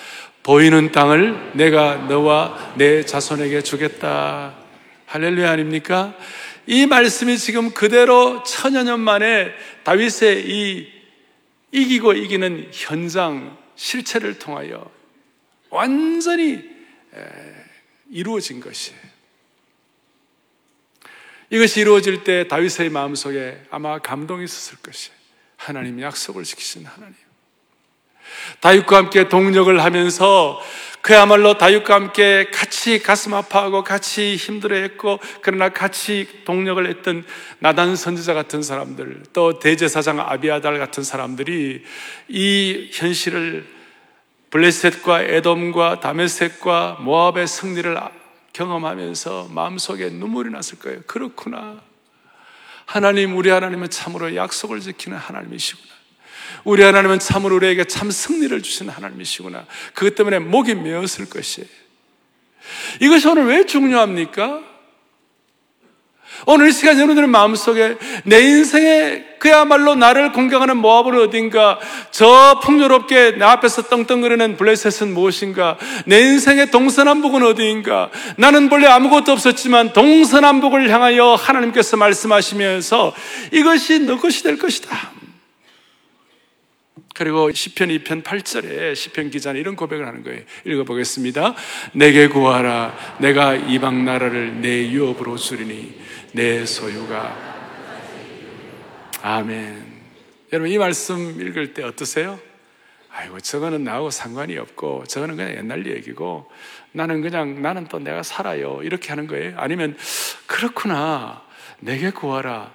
보이는 0.42 0.92
땅을 0.92 1.52
내가 1.54 1.96
너와 1.96 2.74
내 2.76 3.04
자손에게 3.04 3.62
주겠다. 3.62 4.56
할렐루야 5.06 5.50
아닙니까? 5.50 6.16
이 6.66 6.86
말씀이 6.86 7.38
지금 7.38 7.72
그대로 7.72 8.42
천여 8.44 8.82
년 8.84 9.00
만에 9.00 9.52
다윗의 9.84 10.48
이 10.48 10.92
이기고 11.72 12.12
이기는 12.12 12.70
현장 12.72 13.58
실체를 13.74 14.38
통하여 14.38 14.88
완전히 15.70 16.62
이루어진 18.10 18.60
것이에요. 18.60 19.00
이것이 21.50 21.80
이루어질 21.80 22.24
때 22.24 22.48
다윗의 22.48 22.90
마음속에 22.90 23.60
아마 23.70 23.98
감동이 23.98 24.44
있었을 24.44 24.78
것이에요. 24.78 25.15
하나님 25.66 26.00
약속을 26.00 26.44
지키신 26.44 26.86
하나님. 26.86 27.14
다윗과 28.60 28.96
함께 28.96 29.28
동력을 29.28 29.82
하면서 29.82 30.60
그야말로 31.00 31.58
다윗과 31.58 31.94
함께 31.94 32.50
같이 32.52 33.02
가슴 33.02 33.34
아파하고 33.34 33.82
같이 33.82 34.36
힘들어했고 34.36 35.18
그러나 35.40 35.68
같이 35.68 36.28
동력을 36.44 36.88
했던 36.88 37.24
나단 37.58 37.96
선지자 37.96 38.34
같은 38.34 38.62
사람들 38.62 39.24
또 39.32 39.58
대제사장 39.58 40.20
아비아달 40.20 40.78
같은 40.78 41.02
사람들이 41.02 41.84
이 42.28 42.90
현실을 42.92 43.66
블레셋과 44.50 45.22
에돔과 45.22 45.98
다메섹과 45.98 46.98
모압의 47.00 47.48
승리를 47.48 47.98
경험하면서 48.52 49.48
마음속에 49.50 50.10
눈물이 50.10 50.50
났을 50.50 50.78
거예요. 50.78 51.00
그렇구나. 51.06 51.82
하나님, 52.86 53.36
우리 53.36 53.50
하나님은 53.50 53.90
참으로 53.90 54.34
약속을 54.34 54.80
지키는 54.80 55.18
하나님이시구나. 55.18 55.94
우리 56.64 56.82
하나님은 56.82 57.18
참으로 57.18 57.56
우리에게 57.56 57.84
참 57.84 58.10
승리를 58.10 58.62
주시는 58.62 58.92
하나님이시구나. 58.92 59.66
그것 59.92 60.14
때문에 60.14 60.38
목이 60.38 60.74
메었을 60.74 61.28
것이에요. 61.28 61.68
이것이 63.00 63.28
오늘 63.28 63.46
왜 63.46 63.66
중요합니까? 63.66 64.62
오늘 66.44 66.68
이 66.68 66.72
시간 66.72 66.96
여러분들의 66.96 67.28
마음속에 67.28 67.96
내 68.24 68.40
인생에 68.42 69.24
그야말로 69.38 69.94
나를 69.94 70.32
공격하는 70.32 70.76
모압은 70.76 71.18
어딘가 71.18 71.78
저 72.10 72.60
풍요롭게 72.62 73.32
내 73.32 73.44
앞에서 73.44 73.82
떵떵거리는 73.82 74.56
블레셋은 74.56 75.14
무엇인가 75.14 75.76
내 76.04 76.20
인생의 76.20 76.70
동서남북은 76.70 77.42
어디인가 77.42 78.10
나는 78.36 78.68
본래 78.68 78.86
아무것도 78.86 79.32
없었지만 79.32 79.92
동서남북을 79.92 80.90
향하여 80.90 81.34
하나님께서 81.34 81.96
말씀하시면서 81.96 83.14
이것이 83.52 84.00
너 84.00 84.16
것이 84.18 84.42
될 84.42 84.58
것이다 84.58 85.16
그리고 87.16 87.50
시편 87.50 87.88
2편 87.88 88.22
8절에 88.22 88.94
시편 88.94 89.30
기자는 89.30 89.58
이런 89.58 89.74
고백을 89.74 90.06
하는 90.06 90.22
거예요. 90.22 90.42
읽어보겠습니다. 90.66 91.54
내게 91.92 92.28
구하라. 92.28 93.16
내가 93.20 93.54
이방 93.54 94.04
나라를 94.04 94.60
내 94.60 94.90
유업으로 94.90 95.38
주리니 95.38 95.98
내 96.32 96.66
소유가 96.66 97.34
아멘. 99.22 99.82
여러분 100.52 100.70
이 100.70 100.76
말씀 100.76 101.40
읽을 101.40 101.72
때 101.72 101.82
어떠세요? 101.84 102.38
아이고 103.10 103.40
저거는 103.40 103.82
나하고 103.82 104.10
상관이 104.10 104.58
없고 104.58 105.04
저거는 105.08 105.36
그냥 105.36 105.56
옛날 105.56 105.86
얘기고 105.86 106.50
나는 106.92 107.22
그냥 107.22 107.62
나는 107.62 107.86
또 107.86 107.98
내가 107.98 108.22
살아요 108.22 108.80
이렇게 108.82 109.08
하는 109.08 109.26
거예요. 109.26 109.54
아니면 109.56 109.96
그렇구나 110.46 111.42
내게 111.80 112.10
구하라. 112.10 112.74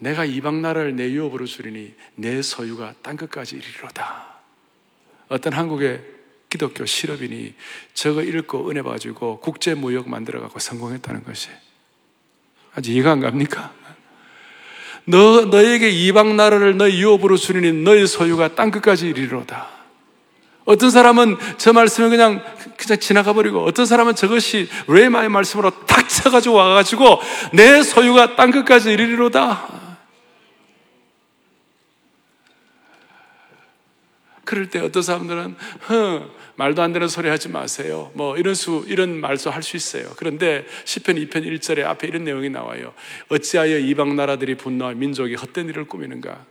내가 0.00 0.24
이방 0.24 0.62
나라를 0.62 0.96
내 0.96 1.10
유업으로 1.10 1.46
주리니 1.46 1.94
내 2.16 2.42
소유가 2.42 2.94
땅 3.02 3.16
끝까지 3.16 3.56
이르리로다. 3.56 4.26
어떤 5.28 5.52
한국의 5.52 6.02
기독교 6.48 6.84
실업인이 6.84 7.54
저거 7.94 8.22
읽고 8.22 8.68
은혜 8.70 8.82
봐주고 8.82 9.40
국제 9.40 9.74
무역 9.74 10.08
만들어 10.08 10.40
갖고 10.40 10.58
성공했다는 10.58 11.22
것이 11.24 11.48
아직 12.74 12.92
이해가 12.92 13.12
안 13.12 13.20
갑니까? 13.20 13.72
너, 15.04 15.44
너에게 15.44 15.90
이방 15.90 16.36
나라를 16.36 16.76
너의 16.76 17.00
유업으로 17.00 17.36
주리니 17.36 17.84
너의 17.84 18.06
소유가 18.06 18.54
땅 18.54 18.70
끝까지 18.70 19.08
이르리로다. 19.08 19.68
어떤 20.64 20.90
사람은 20.90 21.36
저 21.58 21.72
말씀을 21.72 22.10
그냥, 22.10 22.44
그냥 22.76 23.00
지나가 23.00 23.32
버리고, 23.32 23.64
어떤 23.64 23.86
사람은 23.86 24.14
저것이 24.14 24.68
레마의 24.86 25.28
말씀으로 25.28 25.70
탁 25.86 26.08
쳐가지고 26.08 26.54
와가지고, 26.54 27.18
내 27.54 27.82
소유가 27.82 28.36
땅 28.36 28.50
끝까지 28.50 28.92
이르리로다. 28.92 29.89
그럴 34.50 34.68
때 34.68 34.80
어떤 34.80 35.04
사람들은, 35.04 35.54
흥, 35.82 36.28
말도 36.56 36.82
안 36.82 36.92
되는 36.92 37.06
소리 37.06 37.28
하지 37.28 37.48
마세요. 37.48 38.10
뭐 38.14 38.36
이런 38.36 38.56
수 38.56 38.84
이런 38.88 39.20
말도 39.20 39.48
할 39.48 39.62
수 39.62 39.76
있어요. 39.76 40.12
그런데 40.16 40.66
시편 40.84 41.14
2편 41.14 41.46
1절에 41.46 41.84
앞에 41.84 42.08
이런 42.08 42.24
내용이 42.24 42.50
나와요. 42.50 42.92
어찌하여 43.28 43.78
이방 43.78 44.16
나라들이 44.16 44.56
분노하 44.56 44.92
민족이 44.94 45.36
헛된 45.36 45.68
일을 45.68 45.84
꾸미는가? 45.84 46.44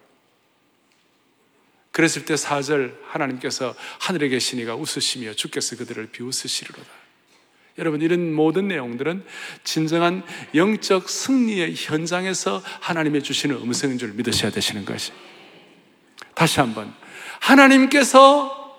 그랬을 1.92 2.24
때 2.24 2.36
4절 2.36 2.96
하나님께서 3.04 3.76
하늘에 4.00 4.30
계시니가 4.30 4.76
웃으시며 4.76 5.34
주께서 5.34 5.76
그들을 5.76 6.08
비웃으시리로다. 6.08 6.88
여러분 7.80 8.02
이런 8.02 8.34
모든 8.34 8.70
내용들은 8.70 9.26
진정한 9.66 10.24
영적 10.56 11.10
승리의 11.10 11.74
현장에서 11.76 12.64
하나님의 12.80 13.24
주시는 13.24 13.58
음성인 13.58 13.98
줄 13.98 14.14
믿으셔야 14.14 14.52
되시는 14.52 14.86
것이. 14.86 15.12
다시 16.34 16.62
한번 16.62 16.94
하나님께서 17.40 18.76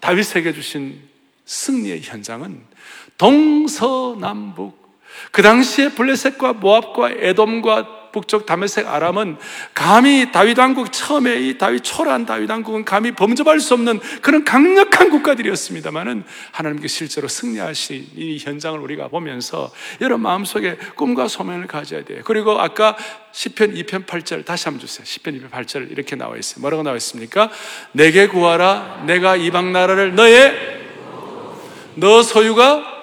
다윗에게 0.00 0.52
주신 0.52 1.00
승리의 1.44 2.02
현장은 2.02 2.62
동서남북. 3.16 4.78
그 5.32 5.42
당시에 5.42 5.90
블레셋과 5.90 6.54
모압과 6.54 7.10
에돔과 7.10 7.97
북쪽 8.18 8.46
다메섹 8.46 8.88
아람은 8.88 9.36
감히 9.74 10.32
다윗 10.32 10.58
왕국 10.58 10.92
처음에 10.92 11.40
이 11.40 11.58
다윗 11.58 11.84
초라한 11.84 12.26
다윗 12.26 12.50
왕국은 12.50 12.84
감히 12.84 13.12
범접할 13.12 13.60
수 13.60 13.74
없는 13.74 14.00
그런 14.22 14.44
강력한 14.44 15.10
국가들이었습니다만은 15.10 16.24
하나님께 16.50 16.88
실제로 16.88 17.28
승리하신 17.28 18.08
이 18.16 18.38
현장을 18.38 18.78
우리가 18.80 19.08
보면서 19.08 19.70
여러분 20.00 20.22
마음속에 20.22 20.76
꿈과 20.96 21.28
소명을 21.28 21.68
가져야 21.68 22.04
돼요. 22.04 22.22
그리고 22.24 22.60
아까 22.60 22.96
10편 23.32 23.74
2편 23.86 24.06
8절 24.06 24.44
다시 24.44 24.64
한번 24.64 24.80
주세요. 24.80 25.04
10편 25.04 25.40
2편 25.40 25.50
8절 25.50 25.92
이렇게 25.92 26.16
나와 26.16 26.36
있어요. 26.36 26.60
뭐라고 26.60 26.82
나와 26.82 26.96
있습니까? 26.96 27.50
내게 27.92 28.26
구하라 28.26 29.04
내가 29.06 29.36
이방 29.36 29.72
나라를 29.72 30.16
너의 30.16 30.78
너 31.94 32.22
소유가 32.22 32.97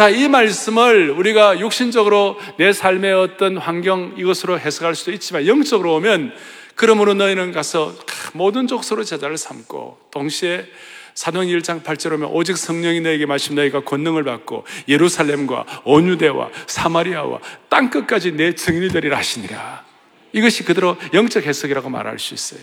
자, 0.00 0.08
이 0.08 0.28
말씀을 0.28 1.10
우리가 1.10 1.60
육신적으로 1.60 2.38
내 2.56 2.72
삶의 2.72 3.12
어떤 3.12 3.58
환경 3.58 4.14
이것으로 4.16 4.58
해석할 4.58 4.94
수도 4.94 5.12
있지만 5.12 5.46
영적으로 5.46 5.94
오면 5.96 6.32
그러므로 6.74 7.12
너희는 7.12 7.52
가서 7.52 7.94
모든 8.32 8.66
족소로 8.66 9.04
제자를 9.04 9.36
삼고 9.36 9.98
동시에 10.10 10.64
사도행 11.12 11.50
1장 11.50 11.82
8절 11.82 12.14
오면 12.14 12.30
오직 12.30 12.56
성령이 12.56 13.00
너에게 13.02 13.26
마신 13.26 13.56
너희가 13.56 13.80
권능을 13.80 14.24
받고 14.24 14.64
예루살렘과 14.88 15.66
온유대와 15.84 16.48
사마리아와 16.66 17.40
땅 17.68 17.90
끝까지 17.90 18.32
내 18.32 18.54
증인이 18.54 18.88
되리라 18.88 19.18
하시니라. 19.18 19.84
이것이 20.32 20.64
그대로 20.64 20.96
영적 21.12 21.44
해석이라고 21.44 21.90
말할 21.90 22.18
수 22.18 22.32
있어요. 22.32 22.60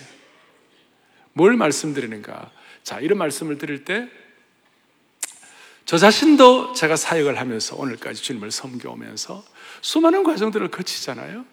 뭘 1.33 1.55
말씀드리는가? 1.55 2.49
자, 2.81 2.99
이런 2.99 3.19
말씀을 3.19 3.59
드릴 3.59 3.85
때 3.85 4.07
저 5.87 5.97
자신도 5.97 6.73
제가 6.73 6.97
사역을 6.97 7.39
하면서 7.39 7.77
오늘까지 7.77 8.21
주님을 8.21 8.51
섬겨오면서 8.51 9.41
수많은 9.79 10.23
과정들을 10.23 10.67
거치잖아요. 10.67 11.45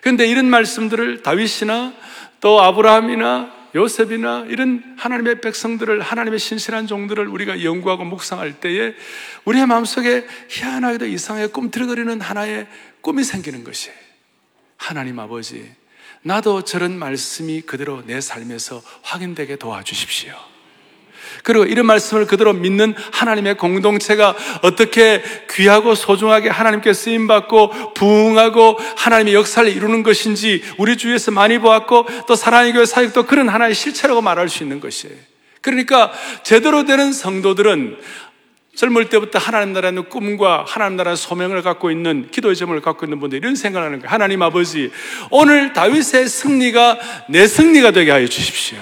그런데 0.00 0.28
이런 0.28 0.46
말씀들을 0.46 1.24
다윗이나 1.24 1.92
또 2.40 2.62
아브라함이나 2.62 3.52
요셉이나 3.74 4.46
이런 4.48 4.94
하나님의 4.96 5.40
백성들을 5.40 6.00
하나님의 6.00 6.38
신실한 6.38 6.86
종들을 6.86 7.26
우리가 7.26 7.64
연구하고 7.64 8.04
묵상할 8.04 8.60
때에 8.60 8.94
우리의 9.44 9.66
마음속에 9.66 10.24
희한하게도 10.48 11.06
이상하게 11.06 11.48
꿈틀거리는 11.48 12.20
하나의 12.20 12.68
꿈이 13.00 13.24
생기는 13.24 13.64
것이 13.64 13.90
하나님 14.76 15.18
아버지 15.18 15.68
나도 16.22 16.62
저런 16.62 16.96
말씀이 16.96 17.62
그대로 17.62 18.06
내 18.06 18.20
삶에서 18.20 18.80
확인되게 19.02 19.56
도와주십시오. 19.56 20.49
그리고 21.42 21.64
이런 21.64 21.86
말씀을 21.86 22.26
그대로 22.26 22.52
믿는 22.52 22.94
하나님의 23.12 23.56
공동체가 23.56 24.34
어떻게 24.62 25.22
귀하고 25.50 25.94
소중하게 25.94 26.48
하나님께 26.48 26.92
쓰임받고 26.92 27.94
부흥하고 27.94 28.78
하나님의 28.96 29.34
역사를 29.34 29.70
이루는 29.70 30.02
것인지 30.02 30.62
우리 30.78 30.96
주위에서 30.96 31.30
많이 31.30 31.58
보았고 31.58 32.06
또 32.26 32.34
사랑의 32.34 32.72
교회 32.72 32.84
사역도 32.84 33.26
그런 33.26 33.48
하나의 33.48 33.74
실체라고 33.74 34.22
말할 34.22 34.48
수 34.48 34.62
있는 34.62 34.80
것이에요. 34.80 35.16
그러니까 35.60 36.12
제대로 36.42 36.84
되는 36.84 37.12
성도들은 37.12 37.98
젊을 38.74 39.08
때부터 39.08 39.38
하나님 39.38 39.72
나라의 39.72 40.08
꿈과 40.08 40.64
하나님 40.66 40.96
나라의 40.96 41.16
소명을 41.16 41.62
갖고 41.62 41.90
있는 41.90 42.28
기도의 42.30 42.56
점을 42.56 42.80
갖고 42.80 43.04
있는 43.04 43.20
분들이 43.20 43.38
이런 43.38 43.56
생각을 43.56 43.86
하는 43.86 43.98
거예요. 43.98 44.10
하나님 44.10 44.42
아버지, 44.42 44.90
오늘 45.30 45.72
다윗의 45.72 46.28
승리가 46.28 46.98
내 47.28 47.46
승리가 47.46 47.90
되게 47.90 48.10
하여 48.10 48.26
주십시오. 48.26 48.78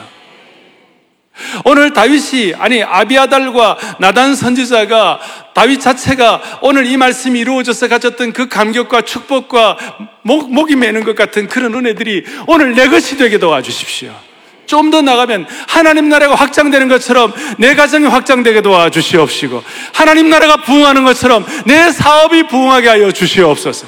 오늘 1.65 1.93
다윗이 1.93 2.55
아니 2.59 2.83
아비아달과 2.83 3.79
나단 3.99 4.35
선지자가 4.35 5.21
다윗 5.55 5.81
자체가 5.81 6.61
오늘 6.63 6.87
이 6.87 6.97
말씀이 6.97 7.39
이루어져서 7.41 7.89
가졌던 7.89 8.33
그 8.33 8.49
감격과 8.49 9.03
축복과 9.03 9.77
목, 10.23 10.53
목이 10.53 10.77
매는 10.77 11.05
것 11.05 11.15
같은 11.15 11.49
그런 11.49 11.75
은혜들이 11.75 12.25
오늘 12.47 12.75
내 12.75 12.89
것이 12.89 13.17
되게 13.17 13.39
도와주십시오. 13.39 14.29
좀 14.69 14.91
더 14.91 15.03
나가면 15.03 15.47
하나님 15.67 16.09
나라가 16.09 16.35
확장되는 16.35 16.89
것처럼 16.89 17.33
내 17.59 17.75
가정이 17.75 18.07
확장되게 18.07 18.61
도와주시옵시고 18.61 19.63
하나님 19.93 20.29
나라가 20.31 20.59
부흥하는 20.59 21.05
것처럼 21.05 21.45
내 21.67 21.91
사업이 21.91 22.45
부흥하게 22.45 22.89
하여 22.89 23.11
주시옵소서. 23.11 23.87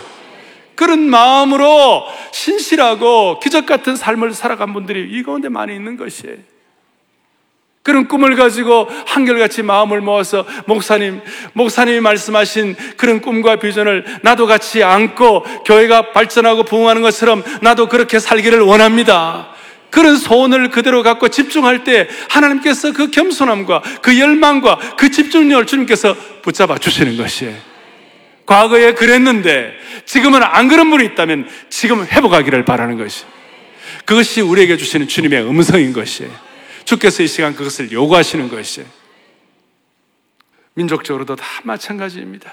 그런 0.75 1.01
마음으로 1.11 2.05
신실하고 2.33 3.39
기적 3.41 3.67
같은 3.67 3.97
삶을 3.97 4.33
살아간 4.33 4.73
분들이 4.73 5.09
이 5.11 5.23
가운데 5.23 5.51
많이 5.51 5.75
있는 5.75 5.99
것이에요. 5.99 6.37
그런 7.91 8.07
꿈을 8.07 8.37
가지고 8.37 8.89
한결같이 9.05 9.65
마음을 9.65 10.01
모아서 10.01 10.47
목사님, 10.67 11.21
목사님이 11.55 11.99
말씀하신 11.99 12.77
그런 12.97 13.21
꿈과 13.21 13.57
비전을 13.57 14.05
나도 14.23 14.47
같이 14.47 14.85
안고 14.85 15.45
교회가 15.67 16.13
발전하고 16.13 16.63
부흥하는 16.63 17.03
것처럼 17.03 17.43
나도 17.63 17.89
그렇게 17.89 18.21
살기를 18.21 18.61
원합니다. 18.61 19.49
그런 19.91 20.17
소원을 20.17 20.71
그대로 20.71 21.03
갖고 21.03 21.31
집중할 21.31 21.83
때 21.83 22.07
하나님께서 22.29 22.93
그 22.93 23.11
겸손함과 23.11 23.83
그 24.03 24.21
열망과 24.21 24.79
그 24.97 25.11
집중력을 25.11 25.67
주님께서 25.67 26.15
붙잡아 26.43 26.79
주시는 26.79 27.17
것이에요. 27.17 27.57
과거에 28.47 28.95
그랬는데 28.95 29.73
지금은 30.05 30.45
안 30.45 30.69
그런 30.69 30.91
분이 30.91 31.05
있다면 31.07 31.49
지금 31.71 32.07
회복하기를 32.07 32.65
바라는 32.65 32.99
것이 32.99 33.25
그것이 34.05 34.43
우리에게 34.43 34.77
주시는 34.77 35.09
주님의 35.09 35.43
음성인 35.43 35.93
것이에요. 35.93 36.50
주께서 36.85 37.23
이 37.23 37.27
시간 37.27 37.55
그것을 37.55 37.93
요구하시는 37.93 38.49
것이에요. 38.49 38.89
민족적으로도 40.75 41.37
다 41.37 41.45
마찬가지입니다. 41.65 42.53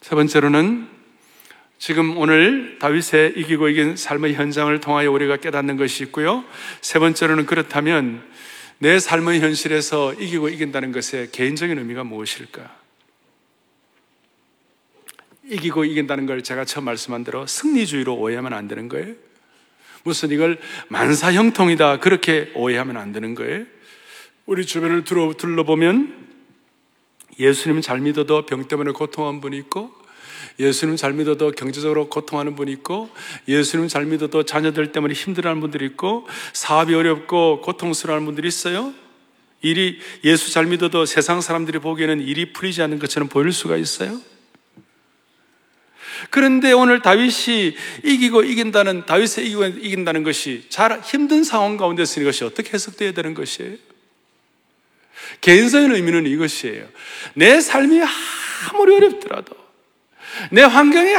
세 0.00 0.14
번째로는 0.14 0.88
지금 1.78 2.16
오늘 2.16 2.78
다윗의 2.78 3.34
이기고 3.36 3.68
이긴 3.68 3.96
삶의 3.96 4.34
현장을 4.34 4.78
통하여 4.80 5.10
우리가 5.10 5.36
깨닫는 5.38 5.76
것이 5.76 6.04
있고요. 6.04 6.44
세 6.80 6.98
번째로는 6.98 7.46
그렇다면 7.46 8.22
내 8.78 8.98
삶의 8.98 9.40
현실에서 9.40 10.14
이기고 10.14 10.48
이긴다는 10.48 10.92
것의 10.92 11.30
개인적인 11.32 11.78
의미가 11.78 12.04
무엇일까? 12.04 12.82
이기고 15.44 15.84
이긴다는 15.84 16.26
걸 16.26 16.42
제가 16.42 16.64
처음 16.64 16.84
말씀한 16.84 17.24
대로 17.24 17.46
승리주의로 17.46 18.14
오해하면 18.14 18.52
안 18.52 18.68
되는 18.68 18.88
거예요. 18.88 19.14
무슨 20.04 20.30
이걸 20.30 20.58
만사 20.88 21.32
형통이다 21.32 22.00
그렇게 22.00 22.50
오해하면 22.54 22.96
안 22.96 23.12
되는 23.12 23.34
거예요. 23.34 23.64
우리 24.46 24.66
주변을 24.66 25.04
둘러보면 25.04 26.22
예수님 27.38 27.80
잘 27.80 28.00
믿어도 28.00 28.44
병 28.46 28.66
때문에 28.68 28.92
고통한 28.92 29.40
분이 29.40 29.56
있고 29.58 29.92
예수님 30.58 30.96
잘 30.96 31.12
믿어도 31.12 31.52
경제적으로 31.52 32.08
고통하는 32.08 32.56
분이 32.56 32.70
있고 32.72 33.10
예수님 33.48 33.88
잘 33.88 34.04
믿어도 34.04 34.42
자녀들 34.42 34.92
때문에 34.92 35.14
힘들어하는 35.14 35.60
분들이 35.60 35.86
있고 35.86 36.26
사업이 36.52 36.94
어렵고 36.94 37.60
고통스러워하는 37.62 38.26
분들이 38.26 38.48
있어요. 38.48 38.92
일이 39.62 39.98
예수 40.24 40.52
잘 40.52 40.66
믿어도 40.66 41.06
세상 41.06 41.40
사람들이 41.40 41.78
보기에는 41.78 42.20
일이 42.20 42.52
풀리지 42.52 42.82
않는 42.82 42.98
것처럼 42.98 43.28
보일 43.28 43.52
수가 43.52 43.76
있어요. 43.76 44.20
그런데 46.30 46.72
오늘 46.72 47.02
다윗이 47.02 47.76
이기고 48.04 48.42
이긴다는 48.42 49.06
다윗의 49.06 49.46
이기고 49.46 49.64
이긴다는 49.64 50.22
것이 50.22 50.66
잘 50.68 51.00
힘든 51.00 51.44
상황 51.44 51.76
가운데 51.76 52.04
서는 52.04 52.26
것이 52.26 52.44
어떻게 52.44 52.72
해석되어야 52.72 53.12
되는 53.12 53.34
것이에요? 53.34 53.76
개인적인 55.40 55.92
의미는 55.92 56.26
이것이에요. 56.26 56.86
내 57.34 57.60
삶이 57.60 58.00
아무리 58.70 58.94
어렵더라도, 58.96 59.56
내 60.50 60.62
환경이 60.62 61.14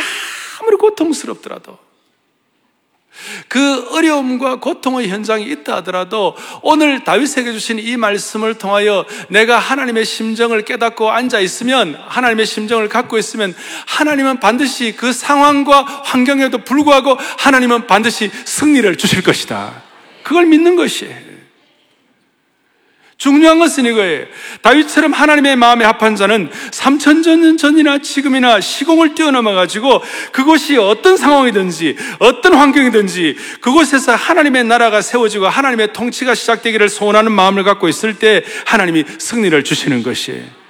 아무리 0.60 0.78
고통스럽더라도, 0.78 1.78
그 3.47 3.88
어려움과 3.91 4.58
고통의 4.58 5.10
현장이 5.10 5.45
있다 5.45 5.78
하더라도 5.78 6.36
오늘 6.62 7.04
다윗에게 7.04 7.52
주신 7.54 7.80
이 7.80 7.97
말씀을 7.97 8.56
통하여 8.56 9.06
내가 9.30 9.60
하나님의 9.60 10.06
심정을 10.06 10.63
깨닫고 10.63 11.12
앉아 11.12 11.39
있으면 11.39 11.97
하나님의 12.08 12.45
심정을 12.45 12.89
갖고 12.89 13.17
있으면 13.17 13.56
하나님은 13.88 14.39
반드시 14.39 14.93
그 14.95 15.13
상황과 15.13 15.84
환경에도 16.04 16.60
불구하고 16.60 17.17
하나님은 17.38 17.88
반드시 17.88 18.30
승리를 18.45 18.95
주실 18.97 19.23
것이다. 19.23 19.84
그걸 20.23 20.45
믿는 20.45 20.76
것이에요. 20.76 21.33
중요한 23.23 23.57
것은 23.57 23.86
이거예요. 23.86 24.25
다윗처럼 24.62 25.13
하나님의 25.13 25.55
마음에 25.55 25.86
합한 25.86 26.17
자는 26.17 26.49
3천 26.71 27.39
년 27.39 27.55
전이나 27.55 27.99
지금이나 27.99 28.59
시공을 28.59 29.15
뛰어넘어 29.15 29.53
가지고 29.53 30.03
그곳이 30.33 30.75
어떤 30.75 31.15
상황이든지 31.15 31.95
어떤 32.19 32.53
환경이든지 32.53 33.38
그곳에서 33.62 34.13
하나님의 34.13 34.65
나라가 34.65 35.01
세워지고 35.01 35.47
하나님의 35.47 35.93
통치가 35.93 36.36
시작되기를 36.36 36.89
소원하는 36.89 37.31
마음을 37.31 37.63
갖고 37.63 37.88
있을 37.88 38.15
때 38.15 38.43
하나님이 38.65 39.05
승리를 39.19 39.63
주시는 39.63 40.03
것이에요. 40.03 40.62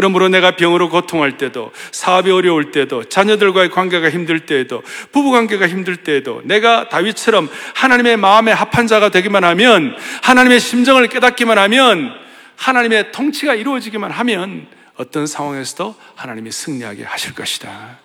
그러므로 0.00 0.30
내가 0.30 0.56
병으로 0.56 0.88
고통할 0.88 1.36
때도, 1.36 1.72
사업이 1.92 2.30
어려울 2.30 2.70
때도, 2.70 3.04
자녀들과의 3.04 3.68
관계가 3.68 4.08
힘들 4.08 4.46
때에도, 4.46 4.82
부부 5.12 5.30
관계가 5.30 5.68
힘들 5.68 5.98
때에도, 5.98 6.40
내가 6.44 6.88
다윗처럼 6.88 7.50
하나님의 7.74 8.16
마음에 8.16 8.50
합한 8.50 8.86
자가 8.86 9.10
되기만 9.10 9.44
하면, 9.44 9.94
하나님의 10.22 10.58
심정을 10.58 11.08
깨닫기만 11.08 11.58
하면, 11.58 12.14
하나님의 12.56 13.12
통치가 13.12 13.54
이루어지기만 13.54 14.10
하면, 14.10 14.68
어떤 14.96 15.26
상황에서도 15.26 15.94
하나님이 16.14 16.50
승리하게 16.50 17.04
하실 17.04 17.34
것이다. 17.34 17.98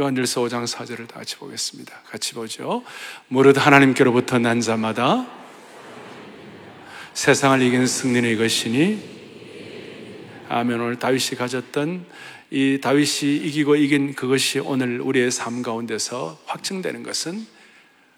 요한일서 0.00 0.40
5장 0.40 0.66
4절을 0.66 1.06
다 1.06 1.16
같이 1.18 1.36
보겠습니다. 1.36 1.94
같이 2.08 2.32
보죠. 2.32 2.82
무릇 3.28 3.64
하나님께로부터 3.64 4.38
난 4.38 4.62
자마다 4.62 5.43
세상을 7.14 7.62
이기는 7.62 7.86
승리는 7.86 8.28
이것이니 8.28 9.14
아멘. 10.48 10.80
오늘 10.80 10.98
다윗이 10.98 11.38
가졌던 11.38 12.04
이 12.50 12.80
다윗이 12.82 13.36
이기고 13.36 13.76
이긴 13.76 14.14
그것이 14.14 14.58
오늘 14.58 15.00
우리의 15.00 15.30
삶 15.30 15.62
가운데서 15.62 16.40
확증되는 16.46 17.04
것은 17.04 17.46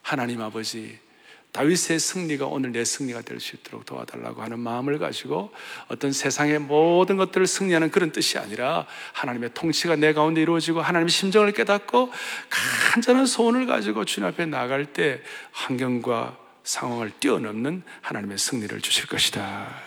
하나님 0.01 0.41
아버지 0.41 0.99
다윗의 1.53 1.99
승리가 1.99 2.47
오늘 2.47 2.73
내 2.73 2.85
승리가 2.87 3.21
될 3.21 3.39
수 3.39 3.57
있도록 3.57 3.85
도와달라고 3.85 4.41
하는 4.41 4.61
마음을 4.61 4.99
가지고 4.99 5.53
어떤 5.89 6.13
세상의 6.13 6.59
모든 6.61 7.19
것들을 7.19 7.47
승리하는 7.47 7.91
그런 7.91 8.13
뜻이 8.13 8.39
아니라 8.39 8.87
하나님의 9.13 9.51
통치가 9.53 9.97
내 9.97 10.15
가운데 10.15 10.41
이루어지고 10.41 10.81
하나님의 10.81 11.11
심정을 11.11 11.53
깨닫고 11.53 12.11
간절한 12.95 13.27
소원을 13.27 13.67
가지고 13.67 14.07
주님 14.07 14.27
앞에 14.31 14.47
나갈 14.47 14.87
때 14.87 15.21
환경과 15.53 16.46
상황을 16.67 17.13
뛰어넘는 17.21 17.83
하나님의 18.03 18.39
승리를 18.39 18.79
주실 18.81 19.07
것이다. 19.07 19.83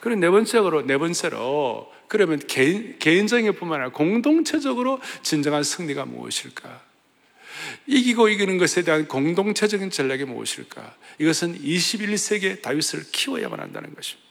그리고 0.00 0.20
네 0.20 0.30
번째로, 0.30 0.86
네 0.86 0.96
번째로, 0.96 1.92
그러면 2.08 2.38
개인, 2.46 2.98
개인적인 2.98 3.52
뿐만 3.54 3.80
아니라 3.80 3.92
공동체적으로 3.92 5.00
진정한 5.22 5.62
승리가 5.62 6.06
무엇일까? 6.06 6.82
이기고 7.86 8.28
이기는 8.28 8.56
것에 8.56 8.82
대한 8.82 9.06
공동체적인 9.06 9.90
전략이 9.90 10.24
무엇일까? 10.24 10.96
이것은 11.18 11.60
21세기의 11.60 12.62
다윗을 12.62 13.10
키워야만 13.12 13.60
한다는 13.60 13.94
것입니다. 13.94 14.30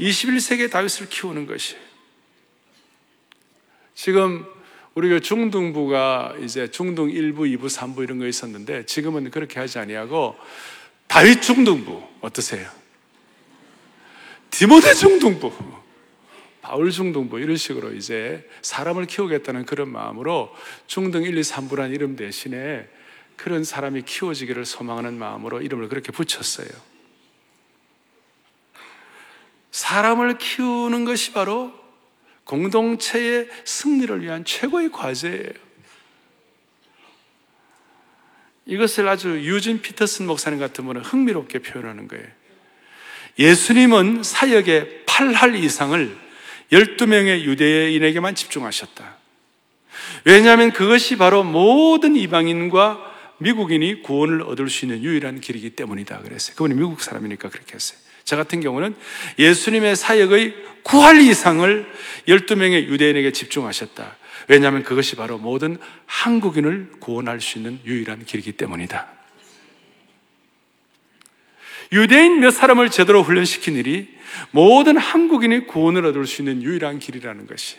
21세기의 0.00 0.70
다윗을 0.70 1.08
키우는 1.08 1.46
것이 1.46 1.76
지금 3.94 4.46
우리가 4.98 5.20
중등부가 5.20 6.34
이제 6.42 6.68
중등 6.68 7.06
1부, 7.06 7.38
2부, 7.56 7.66
3부 7.66 8.02
이런 8.02 8.18
거 8.18 8.26
있었는데 8.26 8.84
지금은 8.86 9.30
그렇게 9.30 9.60
하지 9.60 9.78
아니하고 9.78 10.36
다윗 11.06 11.40
중등부 11.40 12.02
어떠세요? 12.20 12.68
디모데 14.50 14.94
중등부, 14.94 15.52
바울 16.62 16.90
중등부 16.90 17.38
이런 17.38 17.56
식으로 17.56 17.94
이제 17.94 18.44
사람을 18.62 19.06
키우겠다는 19.06 19.66
그런 19.66 19.88
마음으로 19.88 20.52
중등 20.88 21.22
1, 21.22 21.38
2, 21.38 21.40
3부라는 21.42 21.94
이름 21.94 22.16
대신에 22.16 22.88
그런 23.36 23.62
사람이 23.62 24.02
키워지기를 24.02 24.64
소망하는 24.64 25.16
마음으로 25.16 25.62
이름을 25.62 25.88
그렇게 25.88 26.10
붙였어요. 26.10 26.68
사람을 29.70 30.38
키우는 30.38 31.04
것이 31.04 31.32
바로 31.32 31.72
공동체의 32.48 33.46
승리를 33.64 34.22
위한 34.22 34.44
최고의 34.44 34.90
과제예요. 34.90 35.68
이것을 38.64 39.06
아주 39.06 39.28
유진 39.44 39.80
피터슨 39.80 40.26
목사님 40.26 40.58
같은 40.58 40.84
분은 40.86 41.02
흥미롭게 41.02 41.60
표현하는 41.60 42.08
거예요. 42.08 42.26
예수님은 43.38 44.22
사역의 44.22 45.04
8할 45.06 45.62
이상을 45.62 46.16
12명의 46.72 47.42
유대인에게만 47.42 48.34
집중하셨다. 48.34 49.16
왜냐하면 50.24 50.72
그것이 50.72 51.16
바로 51.16 51.44
모든 51.44 52.16
이방인과 52.16 53.36
미국인이 53.38 54.02
구원을 54.02 54.42
얻을 54.42 54.70
수 54.70 54.86
있는 54.86 55.02
유일한 55.02 55.40
길이기 55.40 55.70
때문이다. 55.70 56.20
그랬어요. 56.22 56.56
그분이 56.56 56.74
미국 56.74 57.00
사람이니까 57.00 57.50
그렇게 57.50 57.74
했어요. 57.74 58.07
저 58.28 58.36
같은 58.36 58.60
경우는 58.60 58.94
예수님의 59.38 59.96
사역의 59.96 60.54
9할 60.84 61.26
이상을 61.26 61.90
12명의 62.26 62.86
유대인에게 62.88 63.32
집중하셨다. 63.32 64.18
왜냐하면 64.48 64.82
그것이 64.82 65.16
바로 65.16 65.38
모든 65.38 65.78
한국인을 66.04 66.90
구원할 67.00 67.40
수 67.40 67.56
있는 67.56 67.80
유일한 67.86 68.26
길이기 68.26 68.52
때문이다. 68.52 69.08
유대인 71.92 72.40
몇 72.40 72.50
사람을 72.50 72.90
제대로 72.90 73.22
훈련시킨 73.22 73.76
일이 73.76 74.14
모든 74.50 74.98
한국인이 74.98 75.66
구원을 75.66 76.04
얻을 76.04 76.26
수 76.26 76.42
있는 76.42 76.62
유일한 76.62 76.98
길이라는 76.98 77.46
것이. 77.46 77.78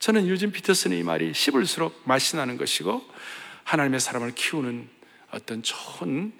저는 0.00 0.26
유진 0.26 0.50
피터슨의 0.50 0.98
이 0.98 1.02
말이 1.04 1.34
씹을수록 1.34 2.02
맛이 2.02 2.34
나는 2.34 2.56
것이고 2.56 3.00
하나님의 3.62 4.00
사람을 4.00 4.32
키우는 4.34 4.88
어떤 5.30 5.62
좋은 5.62 6.39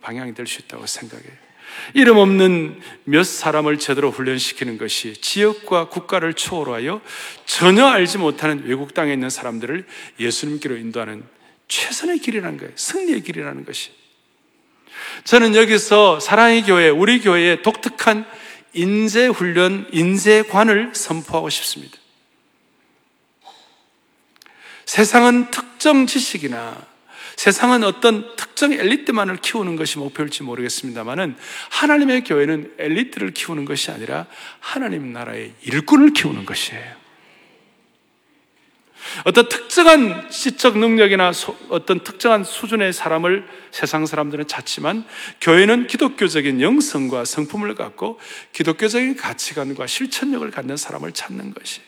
방향이 0.00 0.34
될 0.34 0.46
수 0.46 0.60
있다고 0.60 0.86
생각해요. 0.86 1.32
이름 1.94 2.18
없는 2.18 2.80
몇 3.04 3.24
사람을 3.24 3.78
제대로 3.78 4.10
훈련시키는 4.10 4.78
것이 4.78 5.14
지역과 5.14 5.88
국가를 5.88 6.34
초월하여 6.34 7.00
전혀 7.46 7.86
알지 7.86 8.18
못하는 8.18 8.64
외국 8.66 8.94
땅에 8.94 9.12
있는 9.12 9.30
사람들을 9.30 9.86
예수님께로 10.20 10.76
인도하는 10.76 11.24
최선의 11.68 12.18
길이라는 12.18 12.58
거예요. 12.58 12.72
승리의 12.76 13.22
길이라는 13.22 13.64
것이. 13.64 13.90
저는 15.24 15.54
여기서 15.54 16.20
사랑의 16.20 16.62
교회, 16.64 16.88
우리 16.90 17.20
교회의 17.20 17.62
독특한 17.62 18.26
인재 18.74 19.26
훈련, 19.26 19.88
인재관을 19.92 20.94
선포하고 20.94 21.48
싶습니다. 21.50 21.96
세상은 24.84 25.50
특정 25.50 26.06
지식이나 26.06 26.91
세상은 27.36 27.84
어떤 27.84 28.36
특정 28.36 28.72
엘리트만을 28.72 29.36
키우는 29.38 29.76
것이 29.76 29.98
목표일지 29.98 30.42
모르겠습니다만은 30.42 31.36
하나님의 31.70 32.24
교회는 32.24 32.74
엘리트를 32.78 33.32
키우는 33.32 33.64
것이 33.64 33.90
아니라 33.90 34.26
하나님 34.60 35.12
나라의 35.12 35.54
일꾼을 35.62 36.12
키우는 36.12 36.44
것이에요. 36.44 37.02
어떤 39.24 39.48
특정한 39.48 40.30
지적 40.30 40.78
능력이나 40.78 41.32
소, 41.32 41.56
어떤 41.68 42.02
특정한 42.02 42.44
수준의 42.44 42.92
사람을 42.92 43.46
세상 43.70 44.06
사람들은 44.06 44.46
찾지만 44.46 45.04
교회는 45.40 45.86
기독교적인 45.86 46.60
영성과 46.60 47.24
성품을 47.24 47.74
갖고 47.74 48.18
기독교적인 48.52 49.16
가치관과 49.16 49.86
실천력을 49.86 50.48
갖는 50.50 50.76
사람을 50.76 51.12
찾는 51.12 51.52
것이 51.52 51.80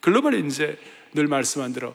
글로벌 0.00 0.34
인재 0.34 0.76
늘 1.14 1.28
말씀한 1.28 1.72
대로 1.72 1.94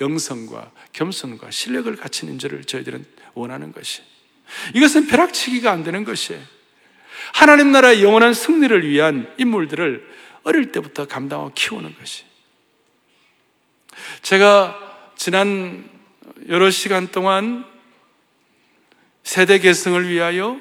영성과 0.00 0.70
겸손과 0.92 1.50
실력을 1.50 1.94
갖춘 1.96 2.28
인재를 2.30 2.64
저희들은 2.64 3.04
원하는 3.34 3.72
것이. 3.72 4.02
이것은 4.74 5.06
벼락치기가 5.06 5.70
안 5.70 5.84
되는 5.84 6.04
것이에요. 6.04 6.42
하나님 7.32 7.70
나라의 7.70 8.02
영원한 8.02 8.34
승리를 8.34 8.88
위한 8.88 9.32
인물들을 9.38 10.08
어릴 10.42 10.72
때부터 10.72 11.06
감당하고 11.06 11.52
키우는 11.54 11.94
것이. 11.98 12.24
제가 14.22 15.12
지난 15.16 15.88
여러 16.48 16.70
시간 16.70 17.08
동안 17.08 17.64
세대 19.22 19.58
계승을 19.58 20.08
위하여 20.08 20.58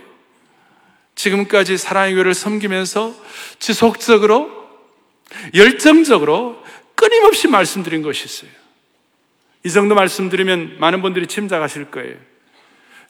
지금까지 1.16 1.78
사랑의 1.78 2.14
교회를 2.14 2.34
섬기면서 2.34 3.16
지속적으로 3.60 4.52
열정적으로 5.54 6.64
끊임없이 6.96 7.48
말씀드린 7.48 8.02
것이 8.02 8.26
있어요. 8.26 8.59
이 9.64 9.70
정도 9.70 9.96
말씀드리면 9.96 10.78
많은 10.80 11.02
분들이 11.02 11.28
짐작하실 11.28 11.92
거예요. 11.92 12.16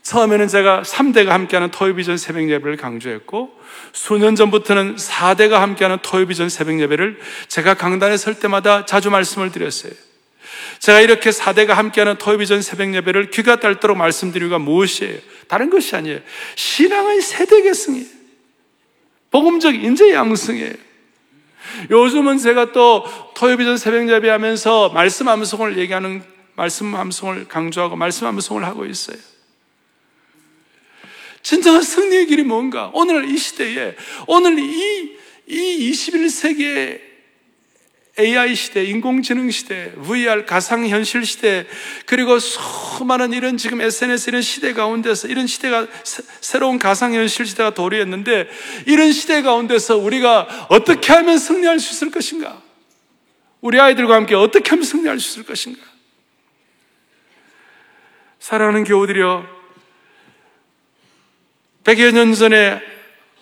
처음에는 0.01 0.47
제가 0.47 0.81
3대가 0.83 1.27
함께하는 1.27 1.71
토요비전 1.71 2.17
새벽 2.17 2.49
예배를 2.49 2.77
강조했고 2.77 3.59
수년 3.91 4.35
전부터는 4.35 4.95
4대가 4.95 5.59
함께하는 5.59 5.99
토요비전 6.01 6.49
새벽 6.49 6.79
예배를 6.79 7.19
제가 7.47 7.73
강단에 7.75 8.17
설 8.17 8.39
때마다 8.39 8.85
자주 8.85 9.11
말씀을 9.11 9.51
드렸어요. 9.51 9.91
제가 10.79 11.01
이렇게 11.01 11.29
4대가 11.29 11.69
함께하는 11.69 12.15
토요비전 12.17 12.61
새벽 12.61 12.93
예배를 12.95 13.29
귀가 13.31 13.57
닳도록 13.59 13.97
말씀드리기가 13.97 14.57
무엇이에요? 14.57 15.19
다른 15.47 15.69
것이 15.69 15.95
아니에요. 15.95 16.19
신앙의 16.55 17.21
세대 17.21 17.61
계승이에요. 17.61 18.05
복음적 19.31 19.75
인재 19.75 20.11
양승이에요. 20.13 20.73
요즘은 21.91 22.37
제가 22.39 22.71
또 22.71 23.05
토요비전 23.35 23.77
새벽 23.77 24.09
예배 24.09 24.29
하면서 24.29 24.89
말씀 24.89 25.27
암송을 25.27 25.77
얘기하는 25.77 26.23
말씀 26.59 26.93
함송을 26.93 27.47
강조하고 27.47 27.95
말씀 27.95 28.27
함송을 28.27 28.65
하고 28.65 28.85
있어요. 28.85 29.15
진정한 31.41 31.81
승리의 31.81 32.27
길이 32.27 32.43
뭔가? 32.43 32.91
오늘 32.93 33.29
이 33.29 33.37
시대에, 33.37 33.95
오늘 34.27 34.59
이, 34.59 35.15
이 35.47 35.91
21세기의 35.91 36.99
AI 38.19 38.55
시대, 38.55 38.83
인공지능 38.83 39.49
시대, 39.51 39.93
VR, 39.93 40.45
가상현실 40.45 41.25
시대, 41.25 41.65
그리고 42.05 42.39
수많은 42.39 43.31
이런 43.31 43.55
지금 43.55 43.79
SNS 43.79 44.29
이런 44.29 44.41
시대 44.41 44.73
가운데서 44.73 45.29
이런 45.29 45.47
시대가, 45.47 45.87
새 46.03 46.59
로운 46.59 46.77
가상현실 46.77 47.45
시대가 47.45 47.69
도래했는데, 47.69 48.49
이런 48.85 49.13
시대 49.13 49.41
가운데서 49.41 49.95
우리가 49.95 50.67
어떻게 50.69 51.13
하면 51.13 51.37
승리할 51.37 51.79
수 51.79 51.93
있을 51.93 52.11
것인가? 52.11 52.61
우리 53.61 53.79
아이들과 53.79 54.15
함께 54.15 54.35
어떻게 54.35 54.69
하면 54.71 54.83
승리할 54.83 55.21
수 55.21 55.31
있을 55.31 55.45
것인가? 55.45 55.98
사랑하는 58.39 58.83
교우들이여 58.85 59.45
100여 61.83 62.13
년 62.13 62.33
전에 62.33 62.81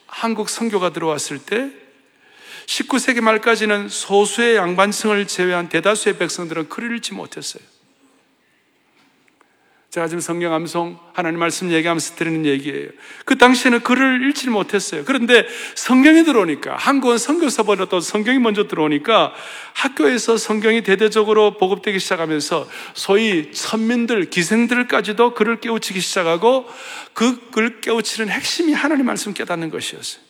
한국 0.08 0.50
선교가 0.50 0.92
들어왔을 0.92 1.40
때 1.40 1.72
19세기 2.66 3.22
말까지는 3.22 3.90
소수의 3.90 4.58
양반층을 4.58 5.28
제외한 5.28 5.70
대다수의 5.70 6.18
백성들은 6.18 6.70
글을 6.70 6.96
읽지 6.98 7.14
못했어요. 7.14 7.64
제가 9.90 10.08
지금 10.08 10.20
성경 10.20 10.54
암송 10.54 11.00
하나님 11.14 11.40
말씀 11.40 11.72
얘기하면서 11.72 12.16
드리는 12.16 12.46
얘기예요. 12.46 12.90
그 13.26 13.38
당시에는 13.38 13.80
글을 13.82 14.28
읽지 14.30 14.50
못했어요. 14.50 15.04
그런데 15.06 15.48
성경이 15.76 16.24
들어오니까 16.26 16.76
한국은 16.76 17.18
선교사보다 17.18 17.86
또 17.86 18.00
성경이 18.02 18.38
먼저 18.38 18.68
들어오니까 18.68 19.34
학교에서 19.74 20.38
성경이 20.38 20.84
대대적으로 20.84 21.58
보급되기 21.58 22.00
시작하면서 22.00 22.70
소위 22.94 23.52
천민들, 23.54 24.30
기생들까지도 24.30 25.34
글을 25.34 25.62
깨우치기 25.62 26.00
시작하고 26.00 26.68
그 27.14 27.48
글 27.58 27.82
깨우치는 27.82 28.30
핵심이 28.30 28.72
하나님 28.72 29.08
말씀 29.08 29.34
깨닫는 29.34 29.72
것이었어요. 29.72 30.22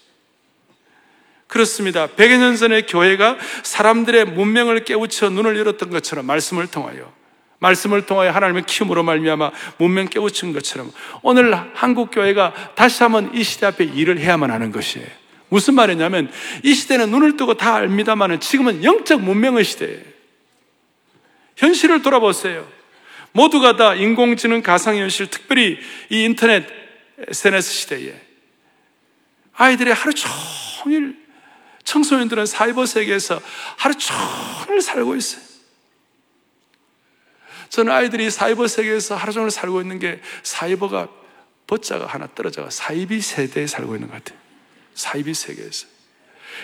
그렇습니다. 1.48 2.08
100여 2.08 2.38
년 2.38 2.56
전에 2.56 2.84
교회가 2.84 3.38
사람들의 3.64 4.26
문명을 4.26 4.86
깨우쳐 4.86 5.30
눈을 5.32 5.58
열었던 5.58 5.90
것처럼 5.90 6.26
말씀을 6.26 6.68
통하여 6.68 7.12
말씀을 7.60 8.06
통하여 8.06 8.32
하나님의 8.32 8.64
키움으로 8.66 9.04
말미암아 9.04 9.52
문명 9.78 10.08
깨우친 10.08 10.54
것처럼 10.54 10.92
오늘 11.22 11.54
한국 11.74 12.12
교회가 12.12 12.74
다시 12.76 13.04
한번 13.04 13.34
이 13.34 13.44
시대 13.44 13.66
앞에 13.66 13.84
일을 13.84 14.20
해야만 14.20 14.52
하는 14.52 14.72
것이에요. 14.72 15.08
무슨 15.50 15.76
말이냐면 15.76 16.32
이 16.64 16.74
시대는 16.74 17.10
눈을 17.10 17.38
뜨고 17.38 17.56
다 17.56 17.78
압니다만은 17.78 18.40
지금은 18.40 18.84
영적 18.84 19.22
문명의 19.22 19.64
시대예요. 19.64 20.02
현실을 21.56 22.02
돌아보세요. 22.02 22.68
모두가 23.32 23.76
다 23.76 23.96
인공지능 23.96 24.62
가상현실, 24.62 25.28
특별히 25.28 25.80
이 26.10 26.24
인터넷 26.24 26.66
SNS 27.28 27.72
시대에 27.72 28.14
아이들이 29.56 29.92
하루 29.92 30.14
종일 30.14 31.18
청소년들은 31.84 32.46
사이버 32.46 32.86
세계에서 32.86 33.42
하루 33.78 33.96
종일 33.96 34.82
살고 34.82 35.16
있어요. 35.16 35.47
저는 37.70 37.92
아이들이 37.92 38.30
사이버 38.30 38.68
세계에서 38.68 39.16
하루 39.16 39.34
종일 39.34 39.52
살고 39.52 39.82
있는 39.82 40.00
게 40.00 40.22
사이버가 40.44 41.08
버자가 41.68 42.06
하나 42.06 42.28
떨어져가 42.34 42.70
사이비 42.70 43.22
세대에 43.22 43.68
살고 43.68 43.96
있는 43.96 44.10
것 44.10 44.16
같아요. 44.16 44.40
사이비 44.94 45.34
세계에서. 45.34 45.88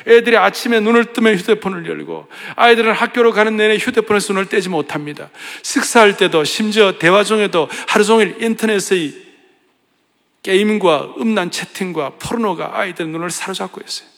애들이 0.07 0.37
아침에 0.37 0.79
눈을 0.79 1.13
뜨면 1.13 1.37
휴대폰을 1.37 1.87
열고 1.87 2.27
아이들은 2.55 2.93
학교로 2.93 3.31
가는 3.31 3.55
내내 3.55 3.77
휴대폰에서 3.77 4.33
눈을 4.33 4.49
떼지 4.49 4.69
못합니다. 4.69 5.29
식사할 5.61 6.17
때도 6.17 6.43
심지어 6.43 6.97
대화 6.97 7.23
중에도 7.23 7.69
하루 7.87 8.03
종일 8.03 8.41
인터넷의 8.41 9.21
게임과 10.41 11.15
음란 11.19 11.51
채팅과 11.51 12.13
포르노가 12.19 12.77
아이들 12.77 13.07
눈을 13.07 13.29
사로잡고 13.29 13.81
있어요. 13.85 14.12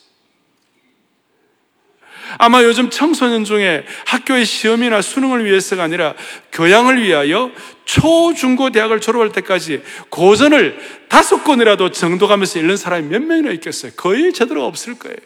아마 2.46 2.62
요즘 2.62 2.92
청소년 2.92 3.44
중에 3.44 3.88
학교의 4.06 4.46
시험이나 4.46 5.02
수능을 5.02 5.46
위해서가 5.46 5.82
아니라 5.82 6.14
교양을 6.52 7.02
위하여 7.02 7.52
초, 7.86 8.36
중, 8.36 8.56
고, 8.56 8.70
대학을 8.70 9.02
졸업할 9.02 9.32
때까지 9.32 9.82
고전을 10.10 11.08
다섯 11.10 11.44
권이라도 11.44 11.90
정독하면서 11.90 12.60
읽는 12.60 12.78
사람이 12.78 13.08
몇 13.08 13.24
명이나 13.24 13.50
있겠어요? 13.54 13.94
거의 13.98 14.32
제대로 14.32 14.64
없을 14.64 15.00
거예요. 15.00 15.18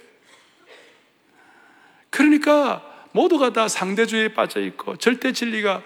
그러니까 2.09 2.85
모두가 3.11 3.51
다 3.51 3.67
상대주의에 3.67 4.29
빠져 4.29 4.61
있고 4.61 4.95
절대 4.95 5.33
진리가 5.33 5.83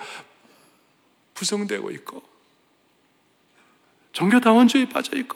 부성되고 1.34 1.90
있고 1.90 2.22
종교다원주의에 4.12 4.90
빠져 4.90 5.18
있고 5.18 5.36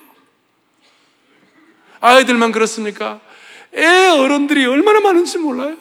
아이들만 2.02 2.52
그렇습니까? 2.52 3.20
애 3.76 3.86
어른들이 3.86 4.66
얼마나 4.66 5.00
많은지 5.00 5.38
몰라요. 5.38 5.78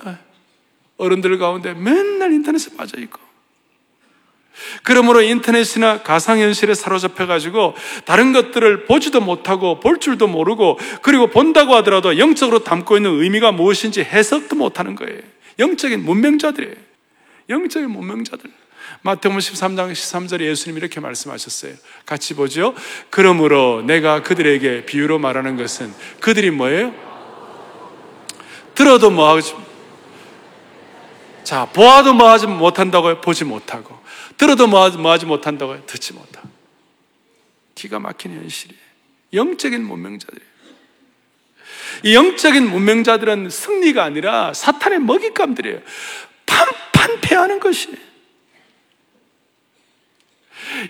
어른들 0.97 1.39
가운데 1.39 1.75
맨날 1.75 2.33
인터넷에 2.33 2.77
빠져 2.77 2.99
있고. 3.01 3.27
그러므로 4.83 5.21
인터넷이나 5.21 6.03
가상현실에 6.03 6.75
사로잡혀가지고 6.75 7.75
다른 8.05 8.33
것들을 8.33 8.87
보지도 8.87 9.21
못하고 9.21 9.81
볼 9.81 10.01
줄도 10.01 10.29
모르고 10.29 10.79
그리고 11.03 11.27
본다고 11.29 11.75
하더라도 11.77 12.19
영적으로 12.19 12.61
담고 12.61 12.97
있는 12.97 13.23
의미가 13.23 13.53
무엇인지 13.53 14.01
해석도 14.01 14.57
못하는 14.57 14.95
거예요. 14.95 15.21
영적인 15.59 16.05
문명자들이에요. 16.05 16.75
영적인 17.51 17.91
문명자들. 17.91 18.51
마태복음 19.03 19.39
13장 19.39 19.93
13절에 19.93 20.43
예수님이 20.43 20.79
이렇게 20.79 21.01
말씀하셨어요. 21.01 21.75
같이 22.07 22.35
보죠. 22.35 22.75
그러므로 23.11 23.83
내가 23.83 24.23
그들에게 24.23 24.87
비유로 24.87 25.19
말하는 25.19 25.57
것은 25.57 25.93
그들이 26.21 26.51
뭐예요? 26.51 26.95
들어도 28.77 29.11
뭐하지 29.11 29.67
자, 31.47 31.65
보아도 31.67 32.13
뭐하지 32.13 32.49
못한다고요? 32.49 33.21
보지 33.21 33.45
못하고. 33.45 33.97
들어도 34.37 34.67
뭐하지, 34.67 34.99
뭐하지 34.99 35.27
못한다고요? 35.27 35.87
듣지 35.87 36.13
못하고. 36.13 36.49
기가 37.77 38.01
막힌 38.01 38.33
현실이에요. 38.33 38.81
영적인 39.33 39.85
문명자들이에요. 39.85 40.51
이 42.03 42.15
영적인 42.17 42.69
문명자들은 42.69 43.51
승리가 43.51 44.03
아니라 44.03 44.53
사탄의 44.55 44.99
먹잇감들이에요. 44.99 45.81
판판 46.47 47.21
패하는 47.21 47.61
것이에요. 47.61 48.06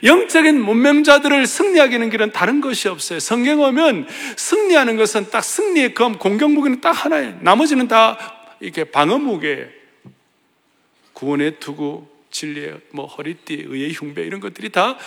영적인 0.03 0.61
문명자들을 0.61 1.47
승리하게 1.47 1.95
하는 1.95 2.11
길은 2.11 2.33
다른 2.33 2.61
것이 2.61 2.89
없어요. 2.89 3.21
성경 3.21 3.61
오면 3.61 4.09
승리하는 4.37 4.97
것은 4.97 5.31
딱 5.31 5.43
승리의 5.43 5.95
검, 5.95 6.19
공격 6.19 6.51
무기는 6.53 6.81
딱 6.81 6.93
하나예요. 6.93 7.39
나머지는 7.41 7.89
다 7.89 8.19
이렇게 8.61 8.85
방어 8.85 9.19
무게예요. 9.19 9.67
구원의 11.13 11.61
투구, 11.61 12.07
진리의 12.31 12.81
뭐 12.91 13.07
허리띠, 13.07 13.65
의의 13.67 13.93
흉배 13.93 14.23
이런 14.23 14.41
것들이 14.41 14.71
다 14.71 14.99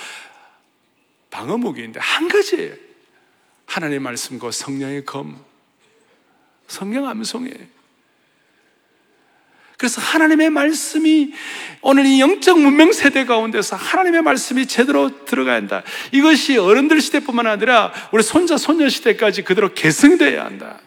방어 1.30 1.58
무기인데 1.58 1.99
한 1.99 2.28
가지예요. 2.28 2.73
하나님의 3.67 3.99
말씀과 3.99 4.49
성령의 4.52 5.06
검, 5.06 5.39
성령 6.67 7.08
암송이에요. 7.08 7.78
그래서 9.79 10.01
하나님의 10.01 10.49
말씀이 10.49 11.31
오늘 11.81 12.05
이 12.05 12.19
영적 12.19 12.59
문명 12.59 12.91
세대 12.91 13.23
가운데서 13.23 13.77
하나님의 13.77 14.23
말씀이 14.23 14.65
제대로 14.65 15.23
들어가야 15.23 15.55
한다. 15.55 15.83
이것이 16.11 16.57
어른들 16.57 16.99
시대뿐만 16.99 17.47
아니라 17.47 17.93
우리 18.11 18.21
손자, 18.21 18.57
손녀 18.57 18.89
시대까지 18.89 19.43
그대로 19.43 19.73
계승되어야 19.73 20.43
한다. 20.43 20.81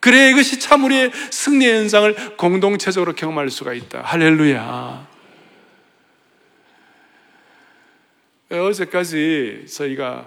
그래야 0.00 0.30
이것이 0.30 0.60
참 0.60 0.84
우리의 0.84 1.12
승리의 1.30 1.80
현상을 1.80 2.36
공동체적으로 2.38 3.14
경험할 3.14 3.50
수가 3.50 3.74
있다. 3.74 4.00
할렐루야. 4.00 5.06
어제까지 8.50 9.66
저희가 9.70 10.26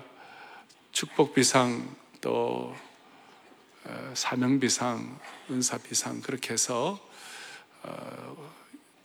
축복비상 0.91 1.89
또 2.21 2.75
어, 3.85 4.11
사명비상, 4.13 5.19
은사비상 5.49 6.21
그렇게 6.21 6.53
해서 6.53 6.99
어, 6.99 7.04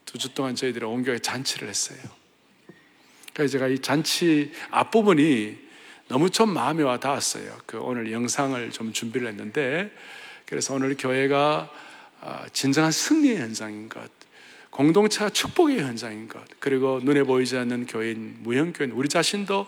두 0.07 0.19
주 0.19 0.35
동안 0.35 0.55
저희들이 0.57 0.85
온 0.85 1.05
교회 1.05 1.19
잔치를 1.19 1.69
했어요. 1.69 1.99
그래서 3.33 3.53
제가 3.53 3.69
이 3.69 3.79
잔치 3.79 4.53
앞부분이 4.71 5.57
너무 6.09 6.31
좀 6.31 6.53
마음에 6.53 6.83
와 6.83 6.99
닿았어요. 6.99 7.59
그 7.67 7.79
오늘 7.79 8.11
영상을 8.11 8.71
좀 8.73 8.93
준비를 8.93 9.29
했는데 9.29 9.91
그래서 10.47 10.75
오늘 10.75 10.97
교회가 10.97 11.71
어, 12.23 12.45
진정한 12.53 12.91
승리의 12.91 13.39
현장인 13.39 13.89
것, 13.89 14.11
공동체가 14.71 15.31
축복의 15.31 15.81
현장인 15.81 16.29
것, 16.29 16.43
그리고 16.59 17.01
눈에 17.03 17.23
보이지 17.23 17.57
않는 17.57 17.87
교인, 17.87 18.37
무형교인, 18.41 18.91
우리 18.91 19.09
자신도 19.09 19.67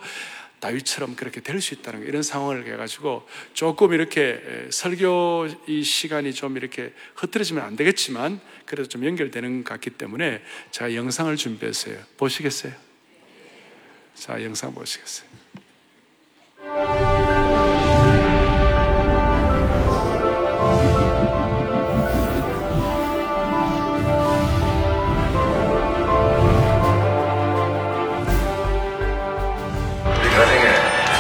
다윗처럼 0.62 1.16
그렇게 1.16 1.40
될 1.40 1.60
수 1.60 1.74
있다는 1.74 2.00
거, 2.00 2.06
이런 2.06 2.22
상황을 2.22 2.66
해가지고 2.66 3.28
조금 3.52 3.92
이렇게 3.92 4.68
설교 4.70 5.48
이 5.66 5.82
시간이 5.82 6.32
좀 6.32 6.56
이렇게 6.56 6.94
흐트러지면 7.16 7.64
안 7.64 7.76
되겠지만 7.76 8.40
그래도 8.64 8.88
좀 8.88 9.04
연결되는 9.04 9.64
것 9.64 9.70
같기 9.74 9.90
때문에 9.90 10.42
제가 10.70 10.94
영상을 10.94 11.34
준비했어요. 11.36 11.98
보시겠어요? 12.16 12.72
자, 14.14 14.42
영상 14.42 14.72
보시겠어요? 14.72 15.41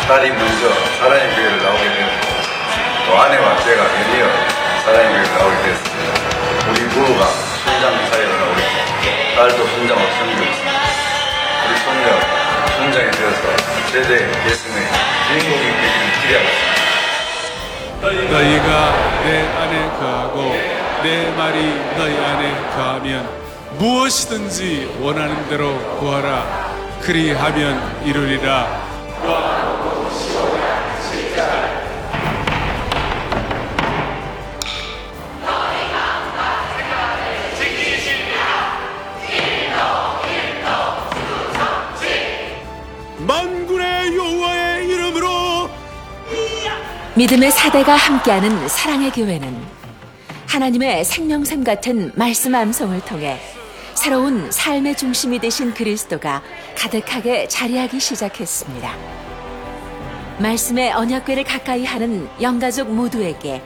딸이 0.08 0.30
먼저 0.30 0.68
사랑의 0.98 1.34
교회를 1.34 1.62
나오게 1.62 1.82
되었고 1.82 2.26
또 3.06 3.18
아내와 3.18 3.56
제가 3.58 3.84
드디어 3.88 4.26
사랑의 4.84 5.08
교회를 5.08 5.38
나오게 5.38 5.56
되었습니다. 5.62 6.12
우리 6.70 6.80
부부가 6.88 7.26
순장 7.64 8.06
사회로 8.10 8.36
나오게 8.36 8.60
됐고 8.62 9.36
딸도 9.36 9.66
순장으로 9.68 10.10
섬기고 10.18 10.42
있습니다. 10.42 10.80
우리 11.64 11.76
손녀 11.78 12.06
순장이 12.76 13.10
되어서 13.12 13.42
세대 13.92 14.10
예수의 14.50 14.88
주인공이 15.28 15.62
되기를 15.62 16.12
기대하고 16.20 16.48
있습니다. 16.48 16.72
너희가 18.32 18.68
내 19.24 19.28
안에 19.56 19.74
거하고 20.00 20.36
내 21.04 21.30
말이 21.36 21.80
너희 21.96 22.18
안에 22.18 22.70
거하면 22.74 23.28
무엇이든지 23.78 24.98
원하는 25.00 25.48
대로 25.48 25.78
구하라 25.98 26.72
그리하면 27.02 28.02
이루리라 28.04 28.81
믿음의 47.22 47.52
사대가 47.52 47.94
함께하는 47.94 48.66
사랑의 48.66 49.12
교회는 49.12 49.56
하나님의 50.48 51.04
생명샘 51.04 51.62
같은 51.62 52.10
말씀 52.16 52.52
암송을 52.52 53.04
통해 53.04 53.38
새로운 53.94 54.50
삶의 54.50 54.96
중심이 54.96 55.38
되신 55.38 55.72
그리스도가 55.72 56.42
가득하게 56.76 57.46
자리하기 57.46 58.00
시작했습니다. 58.00 58.96
말씀의 60.40 60.94
언약궤를 60.94 61.44
가까이 61.44 61.84
하는 61.84 62.28
영가족 62.40 62.90
모두에게 62.92 63.62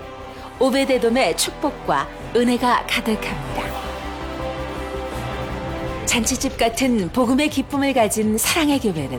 오베데돔의 0.58 1.38
축복과 1.38 2.06
은혜가 2.36 2.84
가득합니다. 2.86 3.62
잔치집 6.04 6.58
같은 6.58 7.10
복음의 7.10 7.48
기쁨을 7.48 7.94
가진 7.94 8.36
사랑의 8.36 8.80
교회는 8.80 9.18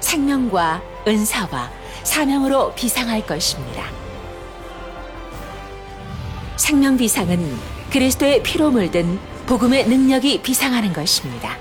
생명과 0.00 0.80
은사와 1.06 1.81
사명으로 2.04 2.74
비상할 2.74 3.26
것입니다. 3.26 3.84
생명 6.56 6.96
비상은 6.96 7.58
그리스도의 7.90 8.42
피로 8.42 8.70
물든 8.70 9.18
복음의 9.46 9.88
능력이 9.88 10.42
비상하는 10.42 10.92
것입니다. 10.92 11.56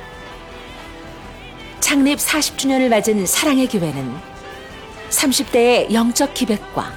창립 1.79 2.19
40주년을 2.19 2.89
맞은 2.89 3.25
사랑의 3.25 3.67
교회는 3.67 4.15
30대의 5.09 5.91
영적 5.91 6.33
기백과 6.33 6.93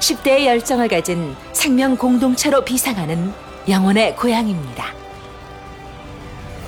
10대의 0.00 0.44
열정을 0.46 0.88
가진 0.88 1.34
생명 1.52 1.96
공동체로 1.96 2.64
비상하는 2.64 3.32
영혼의 3.68 4.16
고향입니다. 4.16 4.92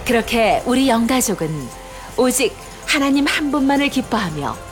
그렇게 0.06 0.62
우리 0.66 0.88
영가족은 0.88 1.48
오직 2.16 2.56
하나님 2.86 3.26
한 3.26 3.50
분만을 3.50 3.88
기뻐하며 3.88 4.69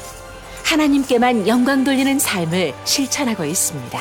하나님께만 0.69 1.49
영광 1.49 1.83
돌리는 1.83 2.19
삶을 2.19 2.75
실천하고 2.85 3.45
있습니다. 3.47 3.99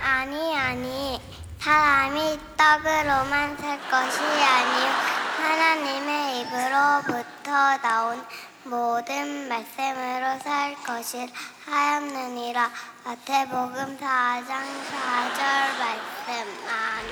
아니 0.00 0.56
아니. 0.56 1.20
사람이 1.60 2.38
떡으로만 2.56 3.56
살 3.56 3.78
것이 3.88 4.18
아니요. 4.20 4.90
하나님의 5.38 6.40
입으로부터 6.40 7.78
나온 7.80 8.20
모든 8.64 9.48
말씀으로 9.48 10.38
살 10.42 10.74
것을 10.84 11.28
하였느니라. 11.64 12.68
마태복음 13.04 13.98
4장 13.98 14.50
4절 14.90 15.38
말씀. 15.78 16.28
아멘. 16.66 17.10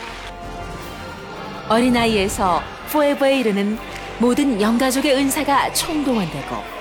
어린아이에서 1.69 2.63
포에버에 2.91 3.39
이르는 3.39 3.79
모든 4.19 4.61
영가족의 4.61 5.15
은사가 5.15 5.73
총동원되고 5.73 6.74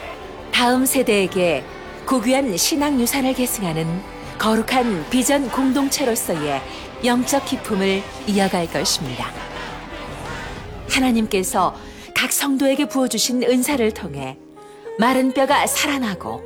다음 0.64 0.86
세대에게 0.86 1.62
고귀한 2.08 2.56
신앙 2.56 2.98
유산을 2.98 3.34
계승하는 3.34 3.86
거룩한 4.40 5.10
비전 5.10 5.50
공동체로서의 5.50 6.62
영적 7.04 7.44
기품을 7.44 8.02
이어갈 8.28 8.72
것입니다. 8.72 9.30
하나님께서 10.90 11.76
각 12.16 12.32
성도에게 12.32 12.88
부어주신 12.88 13.44
은사를 13.44 13.92
통해 13.92 14.38
마른 15.00 15.34
뼈가 15.34 15.68
살아나고 15.68 16.42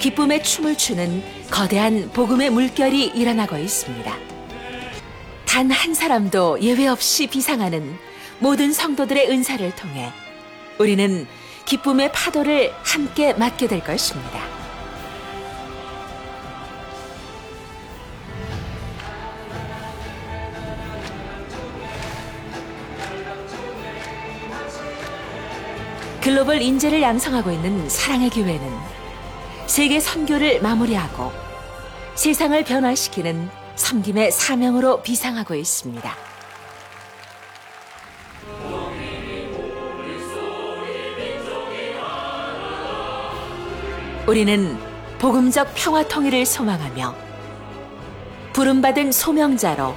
기쁨의 0.00 0.42
춤을 0.42 0.76
추는 0.76 1.22
거대한 1.50 2.10
복음의 2.12 2.50
물결이 2.50 3.06
일어나고 3.14 3.56
있습니다. 3.56 4.18
단 5.46 5.70
한 5.70 5.94
사람도 5.94 6.60
예외 6.60 6.88
없이 6.88 7.26
비상하는 7.26 7.96
모든 8.38 8.74
성도들의 8.74 9.30
은사를 9.30 9.74
통해 9.76 10.12
우리는 10.78 11.26
기쁨의 11.66 12.12
파도를 12.12 12.72
함께 12.82 13.34
맞게 13.34 13.66
될 13.66 13.80
것입니다. 13.80 14.40
글로벌 26.22 26.60
인재를 26.60 27.02
양성하고 27.02 27.50
있는 27.52 27.88
사랑의 27.88 28.30
교회는 28.30 28.68
세계 29.66 30.00
선교를 30.00 30.60
마무리하고 30.60 31.30
세상을 32.14 32.64
변화시키는 32.64 33.48
섬김의 33.76 34.32
사명으로 34.32 35.02
비상하고 35.02 35.54
있습니다. 35.54 36.35
우리는 44.26 44.76
복음적 45.18 45.72
평화 45.76 46.02
통일을 46.02 46.44
소망하며 46.44 47.14
부름받은 48.52 49.12
소명자로 49.12 49.94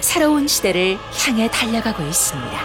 새로운 0.00 0.46
시대를 0.46 0.98
향해 1.26 1.48
달려가고 1.50 2.02
있습니다. 2.04 2.60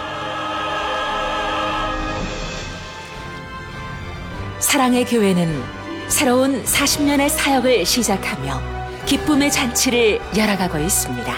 사랑의 4.59 5.05
교회는 5.05 5.63
새로운 6.07 6.63
40년의 6.63 7.29
사역을 7.29 7.85
시작하며 7.85 8.61
기쁨의 9.05 9.51
잔치를 9.51 10.19
열어가고 10.37 10.77
있습니다. 10.77 11.33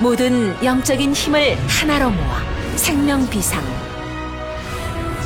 모든 0.00 0.56
영적인 0.64 1.12
힘을 1.12 1.58
하나로 1.68 2.10
모아 2.10 2.40
생명 2.76 3.28
비상, 3.28 3.62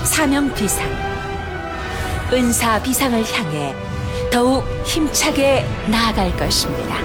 사명 0.05 0.53
비상, 0.55 1.10
은사 2.33 2.81
비상을 2.83 3.25
향해 3.33 3.75
더욱 4.31 4.65
힘차게 4.85 5.67
나아갈 5.91 6.37
것입니다. 6.37 6.97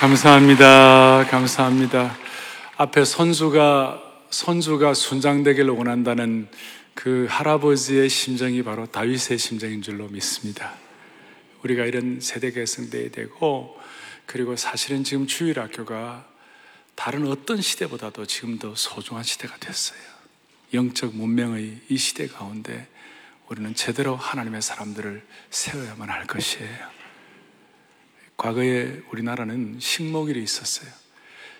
감사합니다. 0.00 1.26
감사합니다. 1.30 2.16
앞에 2.76 3.04
선수가 3.04 4.02
선수가 4.30 4.94
순장되기를 4.94 5.70
원한다는 5.70 6.48
그 6.92 7.26
할아버지의 7.30 8.08
심정이 8.08 8.62
바로 8.62 8.86
다윗의 8.86 9.38
심정인 9.38 9.80
줄로 9.80 10.08
믿습니다. 10.08 10.83
우리가 11.64 11.86
이런 11.86 12.20
세대 12.20 12.50
계승돼야 12.52 13.10
되고 13.10 13.78
그리고 14.26 14.54
사실은 14.54 15.02
지금 15.02 15.26
주일 15.26 15.58
학교가 15.58 16.28
다른 16.94 17.26
어떤 17.26 17.60
시대보다도 17.60 18.26
지금 18.26 18.58
더 18.58 18.74
소중한 18.74 19.24
시대가 19.24 19.56
됐어요. 19.56 19.98
영적 20.72 21.16
문명의 21.16 21.80
이 21.88 21.96
시대 21.96 22.26
가운데 22.26 22.88
우리는 23.48 23.74
제대로 23.74 24.14
하나님의 24.14 24.62
사람들을 24.62 25.26
세워야만 25.50 26.10
할 26.10 26.26
것이에요. 26.26 26.90
과거에 28.36 29.02
우리나라는 29.10 29.78
식목일이 29.80 30.42
있었어요. 30.42 30.90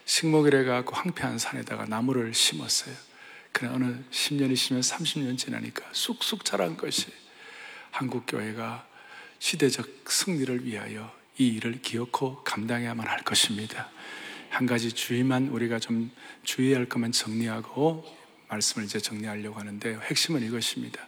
식목일에 0.05 0.65
가고 0.65 0.95
황폐한 0.95 1.39
산에다가 1.39 1.87
나무를 1.87 2.35
심었어요. 2.35 2.95
그러나 3.53 3.77
어느 3.77 3.85
10년, 4.11 4.53
20년, 4.53 4.81
30년 4.81 5.39
지나니까 5.39 5.87
쑥쑥 5.93 6.45
자란 6.45 6.77
것이 6.77 7.07
한국 7.91 8.25
교회가 8.27 8.87
시대적 9.45 10.11
승리를 10.11 10.65
위하여 10.65 11.15
이 11.37 11.49
일을 11.49 11.83
기억하고 11.83 12.43
감당해야만 12.45 13.07
할 13.07 13.23
것입니다. 13.25 13.91
한 14.49 14.65
가지 14.65 14.91
주의만 14.91 15.49
우리가 15.49 15.79
좀 15.79 16.11
주의해야 16.45 16.79
할 16.79 16.89
것만 16.89 17.13
정리하고 17.13 18.07
말씀을 18.49 18.87
이제 18.87 18.99
정리하려고 18.99 19.61
하는데 19.61 19.99
핵심은 19.99 20.43
이것입니다. 20.47 21.07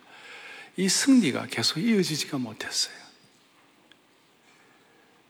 이 0.76 0.86
승리가 0.86 1.46
계속 1.46 1.78
이어지지가 1.78 2.36
못했어요. 2.36 2.94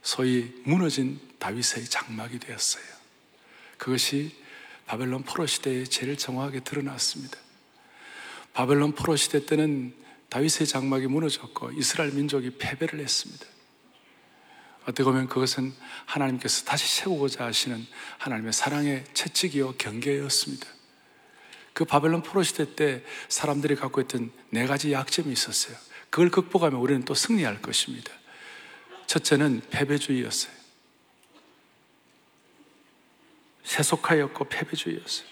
소위 0.01 0.53
무너진 0.65 1.17
다윗의 1.39 1.85
장막이 1.85 2.39
되었어요. 2.39 2.83
그것이 3.77 4.35
바벨론 4.85 5.23
포로 5.23 5.47
시대에 5.47 5.85
제일 5.85 6.17
정확하게 6.17 6.59
드러났습니다. 6.59 7.39
바벨론 8.51 8.91
포로 8.91 9.15
시대 9.15 9.45
때는 9.45 9.95
다윗의 10.29 10.67
장막이 10.67 11.07
무너졌고 11.07 11.71
이스라엘 11.71 12.11
민족이 12.11 12.57
패배를 12.57 12.99
했습니다. 12.99 13.45
어떻게 14.83 15.03
보면 15.03 15.27
그것은 15.27 15.73
하나님께서 16.05 16.63
다시 16.63 16.87
세우고자 17.01 17.45
하시는 17.45 17.85
하나님의 18.17 18.53
사랑의 18.53 19.03
채찍이요 19.13 19.73
경계였습니다. 19.73 20.65
그 21.73 21.85
바벨론 21.85 22.23
포로 22.23 22.41
시대 22.43 22.75
때 22.75 23.03
사람들이 23.27 23.75
갖고 23.75 24.01
있던 24.01 24.31
네 24.49 24.65
가지 24.65 24.93
약점이 24.93 25.31
있었어요. 25.31 25.75
그걸 26.09 26.31
극복하면 26.31 26.79
우리는 26.79 27.03
또 27.03 27.13
승리할 27.13 27.61
것입니다. 27.61 28.11
첫째는 29.07 29.61
패배주의였어요. 29.69 30.51
세속화였고 33.63 34.45
패배주의였어요. 34.45 35.27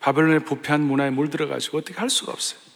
바벨론의 0.00 0.44
부패한 0.44 0.82
문화에 0.82 1.10
물들어가지고 1.10 1.78
어떻게 1.78 1.98
할 1.98 2.10
수가 2.10 2.32
없어요. 2.32 2.69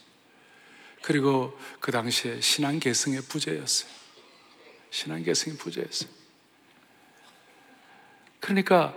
그리고 1.05 1.59
그 1.81 1.93
당시에 1.93 2.41
신앙 2.41 2.81
계승의 2.81 3.23
부재였어요. 3.29 3.91
신앙 4.91 5.23
계승의 5.23 5.59
부재였어요. 5.59 6.09
그러니까 8.41 8.95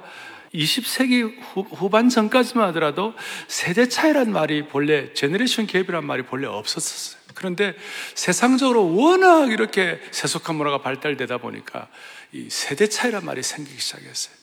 20세기 0.53 1.38
후, 1.53 1.89
반 1.89 2.08
전까지만 2.08 2.70
하더라도 2.70 3.14
세대 3.49 3.89
차이란 3.89 4.32
말이 4.32 4.70
본래 4.70 5.14
generation 5.14 5.68
gap이란 5.68 6.06
말이 6.05 6.24
본래 6.24 6.47
없었어요. 6.47 7.20
그런데 7.34 7.76
세상적으로 8.16 8.95
워낙 8.95 9.51
이렇게 9.51 9.99
세속한 10.12 10.55
문화가 10.55 10.82
발달되다 10.82 11.39
보니까 11.39 11.89
이 12.32 12.49
세대 12.49 12.88
차이란 12.88 13.26
말이 13.26 13.43
생기기 13.43 13.82
시작했어요. 13.82 14.34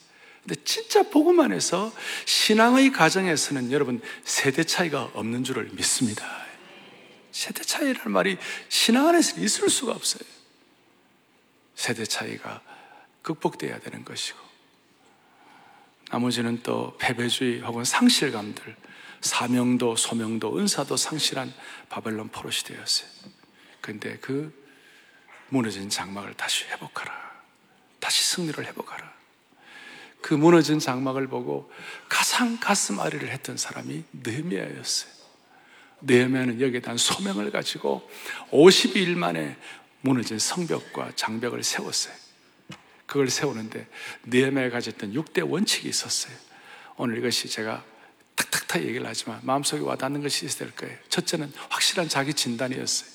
근데 0.43 0.63
진짜 0.65 1.03
복음 1.03 1.41
안에서 1.41 1.95
신앙의 2.27 2.93
가정에서는 2.93 3.73
여러분 3.73 4.03
세대 4.23 4.65
차이가 4.65 5.11
없는 5.15 5.45
줄을 5.45 5.71
믿습니다. 5.73 6.44
세대 7.35 7.65
차이라는 7.65 8.13
말이 8.13 8.39
신앙 8.69 9.09
안에서 9.09 9.41
있을 9.41 9.69
수가 9.69 9.91
없어요. 9.91 10.23
세대 11.75 12.05
차이가 12.05 12.63
극복돼야 13.23 13.81
되는 13.81 14.05
것이고 14.05 14.39
나머지는 16.11 16.63
또 16.63 16.97
패배주의 16.99 17.61
혹은 17.61 17.83
상실감들 17.83 18.77
사명도 19.21 19.97
소명도 19.97 20.59
은사도 20.59 20.97
상실한 20.97 21.53
바벨론 21.89 22.29
포로 22.29 22.53
시대였어요. 22.53 23.09
그런데 23.81 24.17
그 24.19 24.55
무너진 25.49 25.91
장막을 25.91 26.35
다시 26.35 26.67
회복하라. 26.67 27.13
다시 27.99 28.25
승리를 28.27 28.65
회복하라. 28.65 29.13
그 30.23 30.35
무너진 30.35 30.79
장막을 30.79 31.27
보고 31.27 31.73
가장 32.09 32.61
가슴 32.61 33.01
아리를 33.01 33.29
했던 33.29 33.57
사람이 33.57 34.05
느헤미야였어요. 34.23 35.24
느헤미야는 36.07 36.61
여기에 36.61 36.81
대한 36.81 36.97
소명을 36.97 37.51
가지고 37.51 38.09
52일 38.51 39.17
만에 39.17 39.57
무너진 40.01 40.39
성벽과 40.39 41.13
장벽을 41.17 41.63
세웠어요. 41.63 42.15
그걸 43.07 43.29
세우는데 43.29 43.87
느헤미야가 44.27 44.71
가졌던 44.71 45.13
6대 45.13 45.49
원칙이 45.49 45.89
있었어요. 45.89 46.35
오늘 46.97 47.19
이것이 47.19 47.49
제가 47.49 47.85
탁탁탁 48.37 48.83
얘기를 48.83 49.07
하지만 49.07 49.41
마음속에 49.43 49.83
와닿는 49.83 50.23
것이 50.23 50.47
될 50.59 50.71
거예요. 50.73 50.97
첫째는 51.09 51.53
확실한 51.69 52.09
자기 52.09 52.35
진단이었어요. 52.35 53.11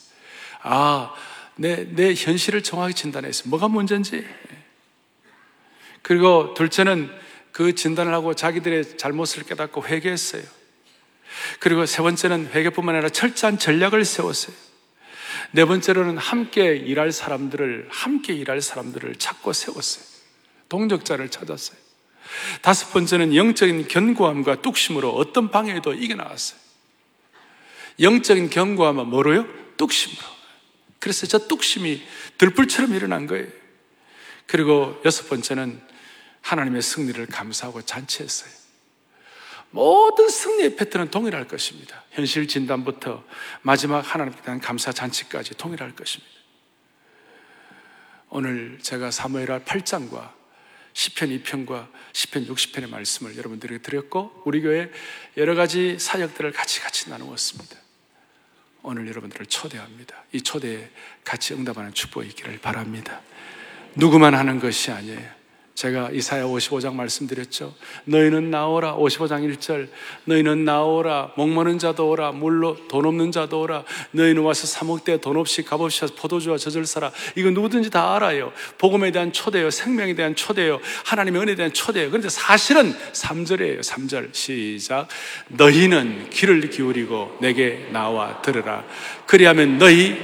아, 0.61 1.13
내, 1.55 1.85
내 1.93 2.13
현실을 2.13 2.63
정확히 2.63 2.93
진단했어요. 2.93 3.49
뭐가 3.49 3.67
문제인지. 3.67 4.25
그리고 6.01 6.53
둘째는 6.53 7.11
그 7.51 7.75
진단을 7.75 8.13
하고 8.13 8.33
자기들의 8.33 8.97
잘못을 8.97 9.43
깨닫고 9.43 9.85
회개했어요. 9.85 10.43
그리고 11.59 11.85
세 11.85 12.01
번째는 12.01 12.51
회개뿐만 12.53 12.95
아니라 12.95 13.09
철저한 13.09 13.59
전략을 13.59 14.05
세웠어요. 14.05 14.55
네 15.51 15.65
번째로는 15.65 16.17
함께 16.17 16.75
일할 16.75 17.11
사람들을, 17.11 17.87
함께 17.91 18.33
일할 18.33 18.61
사람들을 18.61 19.15
찾고 19.15 19.53
세웠어요. 19.53 20.05
동력자를 20.69 21.29
찾았어요. 21.29 21.77
다섯 22.61 22.91
번째는 22.91 23.35
영적인 23.35 23.87
견고함과 23.87 24.61
뚝심으로 24.61 25.15
어떤 25.15 25.49
방해에도 25.49 25.93
이겨나갔어요. 25.93 26.59
영적인 27.99 28.49
견고함은 28.49 29.07
뭐로요? 29.07 29.47
뚝심으로. 29.77 30.21
그래서 30.99 31.25
저 31.25 31.39
뚝심이 31.39 32.01
들불처럼 32.37 32.93
일어난 32.93 33.25
거예요. 33.25 33.47
그리고 34.45 35.01
여섯 35.05 35.27
번째는 35.29 35.81
하나님의 36.41 36.81
승리를 36.81 37.25
감사하고 37.27 37.81
잔치했어요. 37.81 38.49
모든 39.71 40.29
승리의 40.29 40.75
패턴은 40.75 41.11
동일할 41.11 41.47
것입니다. 41.47 42.03
현실 42.11 42.47
진단부터 42.47 43.23
마지막 43.61 43.99
하나님께 44.01 44.41
대한 44.41 44.59
감사 44.59 44.91
잔치까지 44.91 45.55
동일할 45.57 45.95
것입니다. 45.95 46.33
오늘 48.29 48.79
제가 48.81 49.11
사무엘하 49.11 49.59
8장과 49.59 50.31
10편 50.93 51.43
2편과 51.43 51.87
10편 52.13 52.49
60편의 52.49 52.89
말씀을 52.89 53.37
여러분들에게 53.37 53.81
드렸고 53.81 54.43
우리 54.45 54.61
교회 54.61 54.91
여러 55.37 55.55
가지 55.55 55.97
사역들을 55.99 56.51
같이 56.51 56.81
같이 56.81 57.09
나누었습니다. 57.09 57.75
오늘 58.81 59.07
여러분들을 59.07 59.45
초대합니다. 59.45 60.23
이 60.31 60.41
초대에 60.41 60.89
같이 61.23 61.53
응답하는 61.53 61.93
축복이 61.93 62.27
있기를 62.29 62.59
바랍니다. 62.59 63.21
누구만 63.95 64.33
하는 64.35 64.59
것이 64.59 64.91
아니에요. 64.91 65.38
제가 65.79 66.09
이사야 66.11 66.43
55장 66.43 66.93
말씀드렸죠. 66.93 67.73
너희는 68.03 68.51
나오라. 68.51 68.97
55장 68.97 69.49
1절. 69.49 69.87
너희는 70.25 70.65
나오라. 70.65 71.31
목마른 71.37 71.79
자도 71.79 72.09
오라. 72.09 72.33
물로 72.33 72.75
돈 72.89 73.05
없는 73.05 73.31
자도 73.31 73.61
오라. 73.61 73.85
너희는 74.11 74.41
와서 74.41 74.67
사목대 74.67 75.21
돈 75.21 75.37
없이 75.37 75.63
값 75.63 75.79
없이 75.79 76.05
포도주와 76.17 76.57
젖을 76.57 76.85
사라. 76.85 77.13
이거 77.37 77.49
누구든지 77.51 77.91
다 77.91 78.13
알아요. 78.13 78.51
복음에 78.77 79.11
대한 79.11 79.31
초대요. 79.31 79.69
생명에 79.71 80.15
대한 80.15 80.35
초대요. 80.35 80.81
하나님의 81.05 81.43
은혜에 81.43 81.55
대한 81.55 81.71
초대요. 81.71 82.09
그런데 82.09 82.27
사실은 82.27 82.93
3절이에요. 83.13 83.79
3절. 83.79 84.33
시작. 84.33 85.07
너희는 85.47 86.29
귀를 86.29 86.69
기울이고 86.69 87.37
내게 87.39 87.87
나와 87.93 88.41
들으라. 88.41 88.83
그리하면 89.25 89.77
너희 89.77 90.17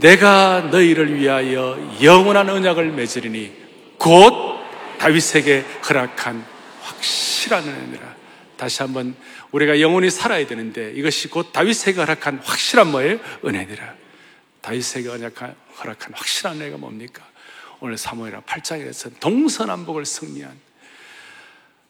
내가 0.00 0.70
너희를 0.70 1.20
위하여 1.20 1.78
영원한 2.02 2.48
언약을 2.48 2.92
맺으리니 2.92 3.65
곧 3.98 4.32
다윗에게 4.98 5.64
허락한 5.88 6.44
확실한 6.82 7.64
은혜니라. 7.64 8.16
다시 8.56 8.82
한번 8.82 9.14
우리가 9.52 9.80
영원히 9.80 10.10
살아야 10.10 10.46
되는데 10.46 10.92
이것이 10.92 11.28
곧 11.28 11.52
다윗에게 11.52 12.00
허락한 12.00 12.38
확실한 12.38 12.90
뭐예요? 12.90 13.18
은혜니라. 13.44 13.94
다윗에게 14.62 15.08
허락한, 15.08 15.54
허락한 15.78 16.14
확실한 16.14 16.56
은혜가 16.56 16.78
뭡니까? 16.78 17.26
오늘 17.80 17.98
사무엘하 17.98 18.40
8장에서 18.42 19.20
동서남북을 19.20 20.06
승리한 20.06 20.58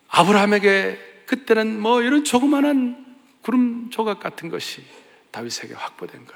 아브라함에게 0.08 1.24
그때는 1.26 1.80
뭐 1.80 2.02
이런 2.02 2.24
조그만한 2.24 3.06
구름 3.42 3.90
조각 3.90 4.20
같은 4.20 4.48
것이 4.48 4.84
다윗에게 5.30 5.74
확보된 5.74 6.24
것. 6.24 6.34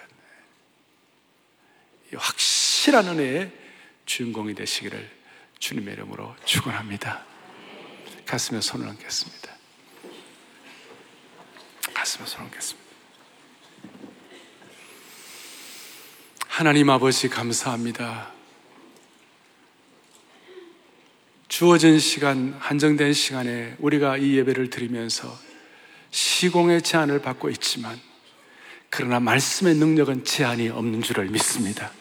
이 2.12 2.16
확실한 2.16 3.08
은혜의 3.08 3.52
주인공이 4.06 4.54
되시기를 4.54 5.19
주님의 5.60 5.92
이름으로 5.94 6.34
축원합니다. 6.44 7.24
가슴에 8.26 8.60
손을 8.60 8.88
얹겠습니다. 8.88 9.54
가슴에 11.94 12.26
손을 12.26 12.46
얹겠습니다. 12.46 12.90
하나님 16.48 16.90
아버지 16.90 17.28
감사합니다. 17.28 18.32
주어진 21.48 21.98
시간, 21.98 22.54
한정된 22.58 23.12
시간에 23.12 23.76
우리가 23.80 24.16
이 24.16 24.36
예배를 24.38 24.70
드리면서 24.70 25.38
시공의 26.10 26.82
제한을 26.82 27.20
받고 27.20 27.50
있지만 27.50 28.00
그러나 28.88 29.20
말씀의 29.20 29.74
능력은 29.74 30.24
제한이 30.24 30.70
없는 30.70 31.02
줄을 31.02 31.28
믿습니다. 31.28 31.92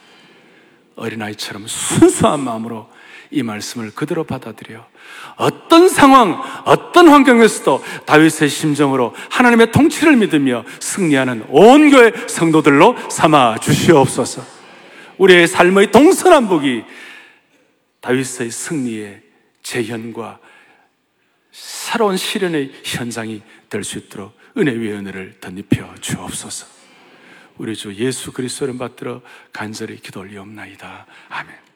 어린아이처럼 0.95 1.67
순수한 1.67 2.39
마음으로 2.41 2.89
이 3.31 3.43
말씀을 3.43 3.91
그대로 3.91 4.23
받아들여 4.23 4.87
어떤 5.35 5.87
상황, 5.87 6.41
어떤 6.65 7.09
환경에서도 7.09 7.83
다윗의 8.05 8.49
심정으로 8.49 9.15
하나님의 9.29 9.71
통치를 9.71 10.15
믿으며 10.17 10.65
승리하는 10.79 11.45
온 11.49 11.91
교회 11.91 12.11
성도들로 12.27 12.95
삼아 13.09 13.59
주시옵소서. 13.59 14.43
우리의 15.17 15.47
삶의 15.47 15.91
동서남북이 15.91 16.83
다윗의 18.01 18.51
승리의 18.51 19.21
재현과 19.61 20.39
새로운 21.51 22.17
실현의 22.17 22.71
현장이 22.83 23.41
될 23.69 23.83
수 23.83 23.97
있도록 23.99 24.37
은혜 24.57 24.73
위의 24.73 24.93
은혜를 24.93 25.39
덧입혀 25.39 25.93
주옵소서. 26.01 26.65
우리 27.57 27.75
주 27.75 27.93
예수 27.95 28.31
그리스도를 28.31 28.77
받들어 28.77 29.21
간절히 29.51 29.97
기도 29.99 30.21
올리옵나이다. 30.21 31.05
아멘. 31.29 31.68